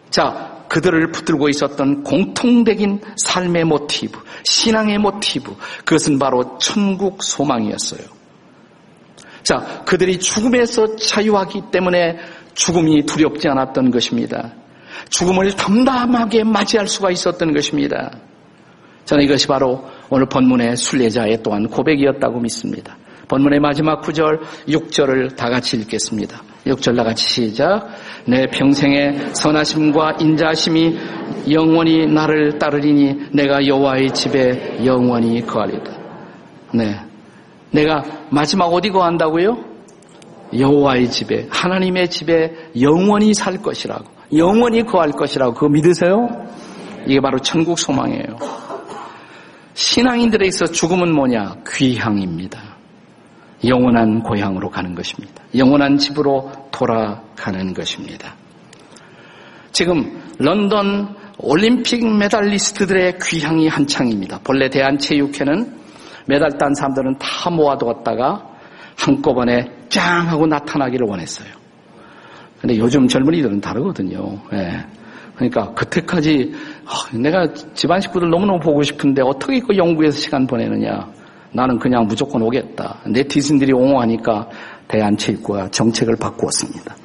자, 0.10 0.64
그들을 0.70 1.12
붙들고 1.12 1.50
있었던 1.50 2.04
공통적인 2.04 3.02
삶의 3.18 3.66
모티브, 3.66 4.20
신앙의 4.44 5.00
모티브, 5.00 5.56
그것은 5.84 6.20
바로 6.20 6.58
천국 6.60 7.22
소망이었어요. 7.22 8.02
자, 9.44 9.84
그들이 9.86 10.20
죽음에서 10.20 10.96
자유하기 10.96 11.64
때문에 11.72 12.20
죽음이 12.54 13.06
두렵지 13.06 13.48
않았던 13.48 13.92
것입니다. 13.92 14.54
죽음을 15.10 15.56
담담하게 15.56 16.44
맞이할 16.44 16.88
수가 16.88 17.10
있었던 17.12 17.54
것입니다. 17.54 18.12
저는 19.10 19.24
이것이 19.24 19.48
바로 19.48 19.84
오늘 20.12 20.28
본문의 20.28 20.76
순례자의 20.76 21.42
또한 21.42 21.68
고백이었다고 21.68 22.42
믿습니다. 22.42 22.96
본문의 23.28 23.60
마지막 23.60 24.02
구절 24.02 24.40
6절을 24.68 25.36
다 25.36 25.50
같이 25.50 25.78
읽겠습니다. 25.78 26.44
6절 26.68 26.96
다 26.96 27.04
같이 27.04 27.28
시작. 27.28 27.88
내 28.28 28.46
평생의 28.46 29.34
선하심과 29.34 30.18
인자심이 30.20 31.00
영원히 31.50 32.06
나를 32.06 32.60
따르리니 32.60 33.32
내가 33.34 33.66
여호와의 33.66 34.12
집에 34.12 34.86
영원히 34.86 35.44
거하리다. 35.44 35.92
네. 36.76 37.00
내가 37.72 38.04
마지막 38.30 38.66
어디 38.66 38.90
거한다고요? 38.90 39.58
여호와의 40.56 41.10
집에 41.10 41.48
하나님의 41.50 42.12
집에 42.12 42.54
영원히 42.80 43.34
살 43.34 43.58
것이라고 43.58 44.06
영원히 44.36 44.84
거할 44.84 45.10
것이라고 45.10 45.56
그거 45.56 45.68
믿으세요? 45.70 46.28
이게 47.08 47.20
바로 47.20 47.40
천국 47.40 47.80
소망이에요. 47.80 48.69
신앙인들에게서 49.74 50.68
죽음은 50.68 51.14
뭐냐? 51.14 51.58
귀향입니다. 51.68 52.60
영원한 53.66 54.22
고향으로 54.22 54.70
가는 54.70 54.96
것입니다. 54.96 55.44
영원한 55.56 55.98
집으로 55.98 56.52
돌아가는 56.72 57.74
것입니다. 57.74 58.36
지금 59.72 60.22
런던 60.38 61.16
올림픽 61.38 62.06
메달리스트들의 62.06 63.20
귀향이 63.22 63.68
한창입니다. 63.68 64.40
본래 64.44 64.70
대한체육회는 64.70 65.80
메달 66.28 66.58
딴 66.58 66.74
사람들은 66.74 67.18
다 67.18 67.50
모아두었다가 67.50 68.46
한꺼번에 68.98 69.66
짱 69.90 70.28
하고 70.28 70.46
나타나기를 70.46 71.08
원했어요. 71.08 71.50
근데 72.60 72.78
요즘 72.78 73.08
젊은이들은 73.08 73.62
다르거든요. 73.62 74.38
예. 74.54 74.86
그러니까 75.40 75.74
그때까지 75.74 76.52
아, 76.86 77.18
내가 77.18 77.48
집안 77.74 78.02
식구들 78.02 78.30
너무너무 78.30 78.60
보고 78.60 78.84
싶은데 78.84 79.22
어떻게 79.22 79.62
그 79.62 79.78
영국에서 79.78 80.20
시간 80.20 80.46
보내느냐. 80.46 81.08
나는 81.52 81.80
그냥 81.80 82.06
무조건 82.06 82.42
오겠다. 82.44 83.00
네티즌들이 83.08 83.74
옹호하니까 83.74 84.50
대한체육부가 84.90 85.70
정책을 85.70 86.18
바꾸었습니다. 86.18 86.96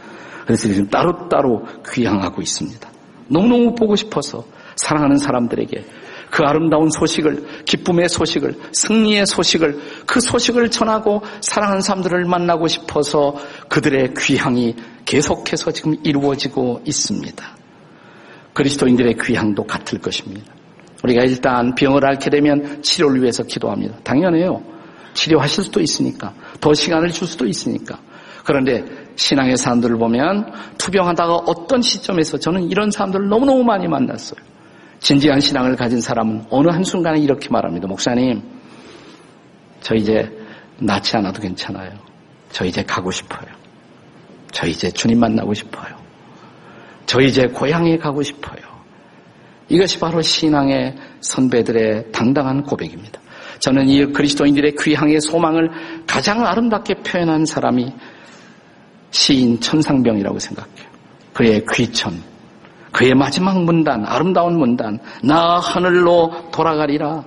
그래서 0.45 0.69
지금 0.69 0.89
따로따로 0.89 1.63
귀향하고 1.91 2.43
있습니다. 2.43 2.91
너무너무 3.29 3.75
보고 3.75 3.97
싶어서 3.97 4.45
사랑하는 4.77 5.17
사람들에게 5.17 5.85
그 6.31 6.43
아름다운 6.43 6.91
소식을, 6.91 7.65
기쁨의 7.65 8.09
소식을, 8.09 8.59
승리의 8.73 9.27
소식을, 9.27 9.79
그 10.07 10.21
소식을 10.21 10.71
전하고 10.71 11.23
사랑하는 11.41 11.81
사람들을 11.81 12.25
만나고 12.25 12.67
싶어서 12.67 13.37
그들의 13.69 14.15
귀향이 14.19 14.75
계속해서 15.05 15.71
지금 15.71 15.95
이루어지고 16.03 16.83
있습니다. 16.85 17.64
그리스도인들의 18.55 19.17
귀향도 19.21 19.65
같을 19.65 19.99
것입니다. 19.99 20.53
우리가 21.03 21.25
일단 21.25 21.75
병을 21.75 22.05
앓게 22.07 22.31
되면 22.31 22.83
치료를 22.83 23.21
위해서 23.21 23.43
기도합니다. 23.43 23.99
당연해요. 24.03 24.63
치료하실 25.13 25.65
수도 25.65 25.81
있으니까. 25.81 26.33
더 26.61 26.73
시간을 26.73 27.11
줄 27.11 27.29
수도 27.29 27.47
있으니까. 27.47 27.99
그런데 28.45 28.85
신앙의 29.17 29.57
사람들을 29.57 29.97
보면 29.97 30.53
투병하다가 30.79 31.35
어떤 31.47 31.83
시점에서 31.83 32.39
저는 32.39 32.71
이런 32.71 32.91
사람들을 32.91 33.29
너무너무 33.29 33.63
많이 33.65 33.87
만났어요. 33.87 34.41
진지한 35.01 35.41
신앙을 35.41 35.77
가진 35.77 36.01
사람은 36.01 36.47
어느 36.51 36.69
한순간에 36.69 37.21
이렇게 37.21 37.49
말합니다. 37.51 37.87
목사님, 37.87 38.43
저 39.81 39.95
이제 39.95 40.31
낫지 40.79 41.17
않아도 41.19 41.41
괜찮아요. 41.41 41.93
저 42.51 42.65
이제 42.65 42.83
가고 42.83 43.11
싶어요. 43.11 43.47
저 44.53 44.67
이제 44.67 44.91
주님 44.91 45.21
만나고 45.21 45.53
싶어요. 45.53 46.04
저 47.07 47.21
이제 47.21 47.47
고향에 47.47 47.99
가고 47.99 48.23
싶어요. 48.23 48.61
이것이 49.69 49.99
바로 49.99 50.21
신앙의 50.21 50.97
선배들의 51.21 52.13
당당한 52.13 52.63
고백입니다. 52.63 53.21
저는 53.61 53.89
이 53.89 54.05
그리스도인들의 54.07 54.77
귀향의 54.79 55.21
소망을 55.21 55.71
가장 56.07 56.45
아름답게 56.45 56.95
표현한 57.03 57.47
사람이 57.47 57.93
시인 59.11 59.61
천상병이라고 59.61 60.39
생각해요. 60.39 60.89
그의 61.33 61.65
귀천, 61.73 62.21
그의 62.93 63.15
마지막 63.15 63.63
문단, 63.63 64.05
아름다운 64.05 64.59
문단, 64.59 64.99
나 65.23 65.59
하늘로 65.59 66.51
돌아가리라. 66.53 67.25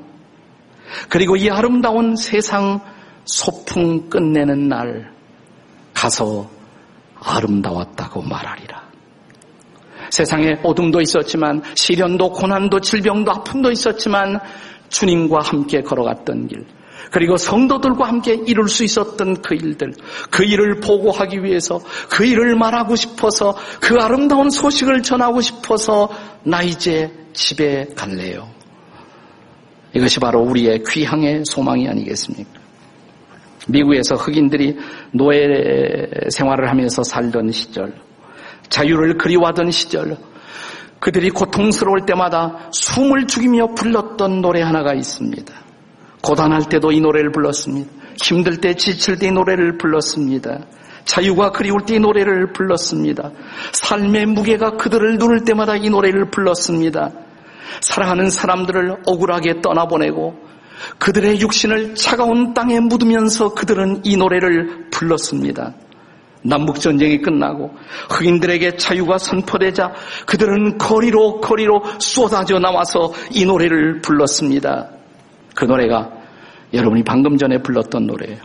그리고 1.09 1.35
이 1.35 1.49
아름다운 1.49 2.15
세상 2.15 2.79
소풍 3.25 4.09
끝내는 4.09 4.69
날 4.69 5.11
가서 5.93 6.49
아름다웠다고 7.19 8.21
말하리라. 8.21 8.76
세상에 10.09 10.57
어둠도 10.63 11.01
있었지만 11.01 11.61
시련도 11.75 12.31
고난도 12.31 12.79
질병도 12.79 13.31
아픔도 13.31 13.71
있었지만 13.71 14.39
주님과 14.89 15.39
함께 15.41 15.81
걸어갔던 15.81 16.47
길 16.47 16.65
그리고 17.11 17.37
성도들과 17.37 18.07
함께 18.07 18.33
이룰 18.45 18.67
수 18.67 18.83
있었던 18.83 19.41
그 19.41 19.55
일들 19.55 19.93
그 20.29 20.43
일을 20.43 20.79
보고하기 20.79 21.43
위해서 21.43 21.79
그 22.09 22.25
일을 22.25 22.55
말하고 22.55 22.95
싶어서 22.95 23.55
그 23.79 23.95
아름다운 23.99 24.49
소식을 24.49 25.03
전하고 25.03 25.41
싶어서 25.41 26.09
나 26.43 26.61
이제 26.61 27.11
집에 27.33 27.87
갈래요. 27.95 28.49
이것이 29.93 30.19
바로 30.19 30.41
우리의 30.41 30.83
귀향의 30.87 31.43
소망이 31.45 31.87
아니겠습니까? 31.87 32.59
미국에서 33.67 34.15
흑인들이 34.15 34.77
노예 35.11 35.47
생활을 36.29 36.69
하면서 36.69 37.03
살던 37.03 37.51
시절 37.51 37.93
자유를 38.69 39.17
그리워하던 39.17 39.71
시절 39.71 40.17
그들이 40.99 41.29
고통스러울 41.29 42.05
때마다 42.05 42.69
숨을 42.71 43.27
죽이며 43.27 43.75
불렀던 43.75 44.41
노래 44.41 44.61
하나가 44.61 44.93
있습니다. 44.93 45.53
고단할 46.21 46.63
때도 46.69 46.91
이 46.91 46.99
노래를 46.99 47.31
불렀습니다. 47.31 47.91
힘들 48.21 48.57
때 48.57 48.73
지칠 48.73 49.19
때 49.19 49.27
이 49.27 49.31
노래를 49.31 49.77
불렀습니다. 49.77 50.59
자유가 51.05 51.51
그리울 51.51 51.85
때 51.85 51.95
이 51.95 51.99
노래를 51.99 52.51
불렀습니다. 52.51 53.31
삶의 53.73 54.25
무게가 54.25 54.71
그들을 54.71 55.17
누를 55.17 55.43
때마다 55.43 55.75
이 55.75 55.89
노래를 55.89 56.31
불렀습니다. 56.31 57.11
사랑하는 57.81 58.29
사람들을 58.29 59.03
억울하게 59.05 59.61
떠나보내고 59.61 60.35
그들의 60.99 61.41
육신을 61.41 61.95
차가운 61.95 62.53
땅에 62.53 62.79
묻으면서 62.79 63.53
그들은 63.53 64.01
이 64.03 64.17
노래를 64.17 64.89
불렀습니다. 64.89 65.73
남북전쟁이 66.47 67.21
끝나고 67.21 67.71
흑인들에게 68.09 68.77
자유가 68.77 69.17
선포되자 69.17 69.93
그들은 70.25 70.77
거리로 70.77 71.41
거리로 71.41 71.83
쏟아져 71.99 72.59
나와서 72.59 73.13
이 73.31 73.45
노래를 73.45 74.01
불렀습니다. 74.01 74.89
그 75.55 75.65
노래가 75.65 76.09
여러분이 76.73 77.03
방금 77.03 77.37
전에 77.37 77.61
불렀던 77.61 78.07
노래예요. 78.07 78.37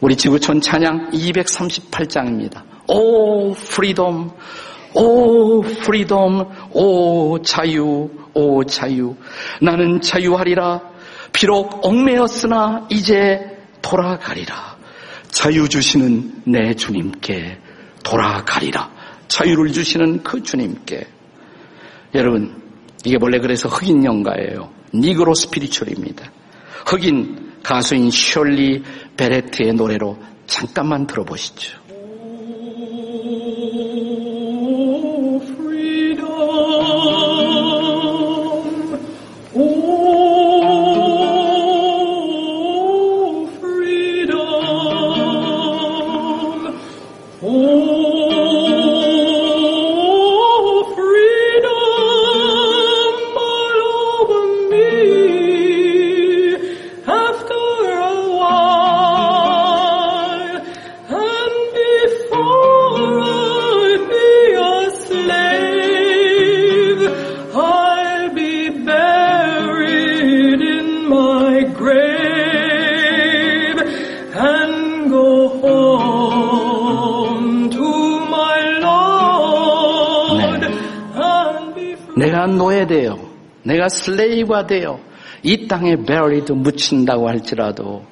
우리 0.00 0.16
지구촌 0.16 0.60
찬양 0.60 1.10
238장입니다. 1.12 2.62
Oh 2.88 3.52
freedom 3.52 4.32
Oh 4.94 5.60
freedom 5.60 6.50
오 6.72 7.40
자유 7.42 8.10
오 8.34 8.64
자유 8.64 9.14
나는 9.60 10.00
자유하리라 10.00 10.80
비록 11.32 11.86
얽매였으나 11.86 12.86
이제 12.90 13.58
돌아가리라. 13.80 14.71
자유 15.32 15.68
주시는 15.68 16.42
내 16.44 16.74
주님께 16.74 17.58
돌아가리라. 18.04 18.92
자유를 19.28 19.72
주시는 19.72 20.22
그 20.22 20.42
주님께. 20.42 21.06
여러분, 22.14 22.62
이게 23.04 23.16
원래 23.18 23.38
그래서 23.40 23.68
흑인 23.68 24.04
영가예요. 24.04 24.70
니그로 24.94 25.34
스피리추얼입니다. 25.34 26.30
흑인 26.86 27.54
가수인 27.62 28.10
셜리 28.10 28.82
베레트의 29.16 29.72
노래로 29.72 30.18
잠깐만 30.46 31.06
들어보시죠. 31.06 31.80
내가 83.82 83.88
slave가 83.88 84.66
되어 84.66 85.00
이 85.42 85.66
땅에 85.66 85.96
buried 85.96 86.52
묻힌다고 86.52 87.28
할지라도 87.28 88.04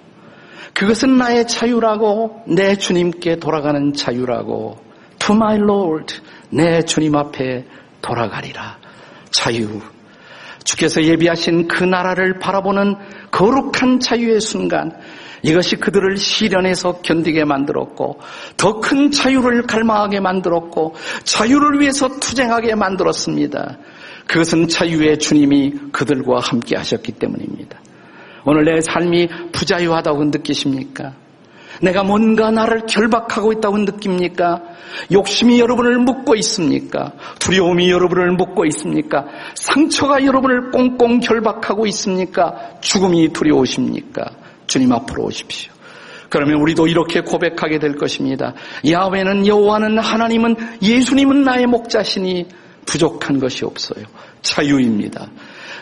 그것은 0.75 1.17
나의 1.17 1.47
자유라고 1.47 2.43
내 2.49 2.75
주님께 2.75 3.37
돌아가는 3.37 3.93
자유라고 3.93 4.77
To 5.21 5.37
my 5.37 5.57
Lord 5.57 6.17
내 6.51 6.83
주님 6.83 7.15
앞에 7.15 7.65
돌아가리라. 8.03 8.79
자유. 9.31 9.81
주께서 10.65 11.03
예비하신 11.03 11.69
그 11.69 11.85
나라를 11.85 12.39
바라보는 12.39 12.97
거룩한 13.31 14.01
자유의 14.01 14.41
순간 14.41 14.93
이것이 15.43 15.77
그들을 15.77 16.17
시련에서 16.17 17.01
견디게 17.03 17.45
만들었고 17.45 18.21
더 18.57 18.81
큰 18.81 19.11
자유를 19.11 19.63
갈망하게 19.63 20.21
만들었고 20.21 20.95
자유를 21.25 21.81
위해서 21.81 22.09
투쟁하게 22.09 22.75
만들었습니다. 22.75 23.79
그것은 24.31 24.69
자유의 24.69 25.19
주님이 25.19 25.73
그들과 25.91 26.39
함께 26.39 26.77
하셨기 26.77 27.11
때문입니다. 27.13 27.81
오늘 28.47 28.65
내 28.65 28.81
삶이 28.81 29.29
부자유하다고 29.51 30.27
느끼십니까? 30.27 31.15
내가 31.83 32.05
뭔가 32.05 32.53
나를 32.53 32.83
결박하고 32.87 33.53
있다고 33.55 33.79
느낍니까? 33.79 34.63
욕심이 35.11 35.59
여러분을 35.59 35.99
묶고 35.99 36.37
있습니까? 36.37 37.13
두려움이 37.41 37.91
여러분을 37.91 38.31
묶고 38.37 38.67
있습니까? 38.67 39.27
상처가 39.57 40.25
여러분을 40.25 40.71
꽁꽁 40.71 41.19
결박하고 41.19 41.89
있습니까? 41.89 42.55
죽음이 42.81 43.33
두려우십니까? 43.33 44.31
주님 44.69 44.93
앞으로 44.93 45.25
오십시오. 45.25 45.73
그러면 46.29 46.61
우리도 46.61 46.87
이렇게 46.87 47.23
고백하게 47.23 47.81
될 47.81 47.97
것입니다. 47.97 48.55
야훼는 48.89 49.49
여호와는 49.49 49.99
하나님은 49.99 50.55
예수님은 50.83 51.43
나의 51.43 51.67
목자시니 51.67 52.47
부족한 52.91 53.39
것이 53.39 53.65
없어요. 53.65 54.05
자유입니다. 54.43 55.29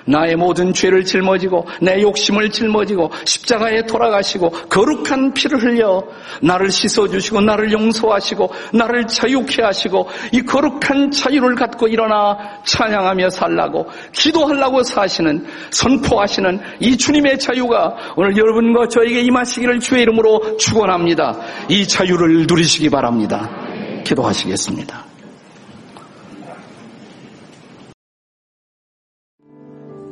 나의 0.04 0.36
모든 0.36 0.72
죄를 0.72 1.04
짊어지고 1.04 1.66
내 1.82 2.00
욕심을 2.02 2.50
짊어지고 2.50 3.10
십자가에 3.24 3.82
돌아가시고 3.82 4.50
거룩한 4.68 5.34
피를 5.34 5.62
흘려 5.62 6.02
나를 6.42 6.70
씻어주시고 6.70 7.42
나를 7.42 7.72
용서하시고 7.72 8.50
나를 8.72 9.06
자유케 9.06 9.62
하시고 9.62 10.08
이 10.32 10.42
거룩한 10.42 11.10
자유를 11.10 11.56
갖고 11.56 11.88
일어나 11.88 12.60
찬양하며 12.64 13.30
살라고 13.30 13.86
기도하려고 14.12 14.82
사시는 14.82 15.46
선포하시는 15.70 16.60
이 16.80 16.96
주님의 16.96 17.38
자유가 17.38 17.96
오늘 18.16 18.36
여러분과 18.36 18.88
저에게 18.88 19.20
임하시기를 19.20 19.80
주의 19.80 20.02
이름으로 20.02 20.56
축원합니다. 20.56 21.38
이 21.68 21.86
자유를 21.86 22.46
누리시기 22.46 22.88
바랍니다. 22.88 23.50
기도하시겠습니다. 24.04 25.07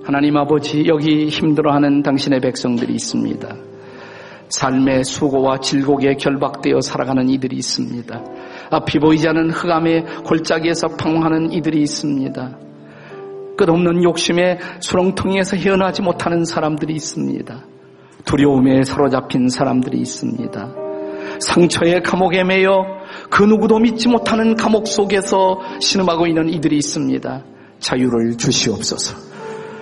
하나님 0.06 0.36
아버지 0.36 0.84
여기 0.86 1.26
힘들어하는 1.26 2.04
당신의 2.04 2.38
백성들이 2.38 2.94
있습니다. 2.94 3.56
삶의 4.48 5.02
수고와 5.02 5.58
질곡에 5.58 6.14
결박되어 6.14 6.80
살아가는 6.80 7.28
이들이 7.28 7.56
있습니다. 7.56 8.24
앞이 8.70 9.00
보이지 9.00 9.26
않는 9.26 9.50
흑암의 9.50 10.04
골짜기에서 10.24 10.94
방황하는 10.96 11.50
이들이 11.50 11.80
있습니다. 11.82 12.56
끝없는 13.56 14.04
욕심에 14.04 14.60
수렁텅이에서 14.78 15.56
헤어나지 15.56 16.02
못하는 16.02 16.44
사람들이 16.44 16.94
있습니다. 16.94 17.64
두려움에 18.24 18.84
사로잡힌 18.84 19.48
사람들이 19.48 19.98
있습니다. 19.98 20.72
상처의 21.40 22.04
감옥에 22.04 22.44
매여 22.44 22.84
그 23.28 23.42
누구도 23.42 23.80
믿지 23.80 24.06
못하는 24.06 24.54
감옥 24.54 24.86
속에서 24.86 25.58
신음하고 25.80 26.28
있는 26.28 26.48
이들이 26.48 26.76
있습니다. 26.76 27.42
자유를 27.80 28.36
주시옵소서. 28.36 29.25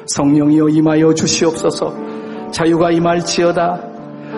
성령이여 0.06 0.68
임하여 0.68 1.14
주시옵소서. 1.14 2.50
자유가 2.52 2.90
임할지어다. 2.90 3.94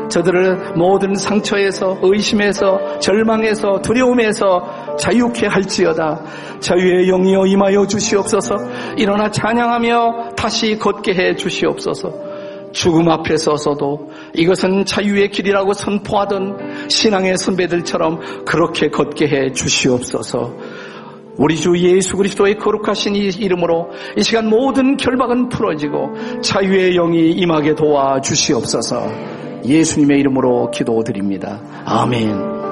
저들을 0.08 0.74
모든 0.76 1.14
상처에서 1.14 1.98
의심에서 2.02 2.98
절망에서 3.00 3.80
두려움에서 3.82 4.96
자유케 4.96 5.46
할지어다. 5.46 6.20
자유의 6.60 7.08
영이여 7.08 7.46
임하여 7.46 7.86
주시옵소서. 7.86 8.56
일어나 8.96 9.30
찬양하며 9.30 10.34
다시 10.36 10.78
걷게 10.78 11.14
해 11.14 11.34
주시옵소서. 11.34 12.26
죽음 12.76 13.08
앞에 13.08 13.38
서서도 13.38 14.10
이것은 14.34 14.84
자유의 14.84 15.30
길이라고 15.30 15.72
선포하던 15.72 16.88
신앙의 16.90 17.38
선배들처럼 17.38 18.44
그렇게 18.44 18.90
걷게 18.90 19.28
해 19.28 19.52
주시옵소서 19.52 20.54
우리 21.38 21.56
주 21.56 21.76
예수 21.76 22.16
그리스도의 22.16 22.56
거룩하신 22.56 23.14
이 23.14 23.28
이름으로 23.38 23.90
이 24.16 24.22
시간 24.22 24.48
모든 24.48 24.96
결박은 24.96 25.48
풀어지고 25.48 26.40
자유의 26.42 26.94
영이 26.94 27.32
임하게 27.32 27.74
도와 27.74 28.20
주시옵소서 28.20 29.36
예수님의 29.64 30.20
이름으로 30.20 30.70
기도드립니다. 30.70 31.60
아멘. 31.84 32.65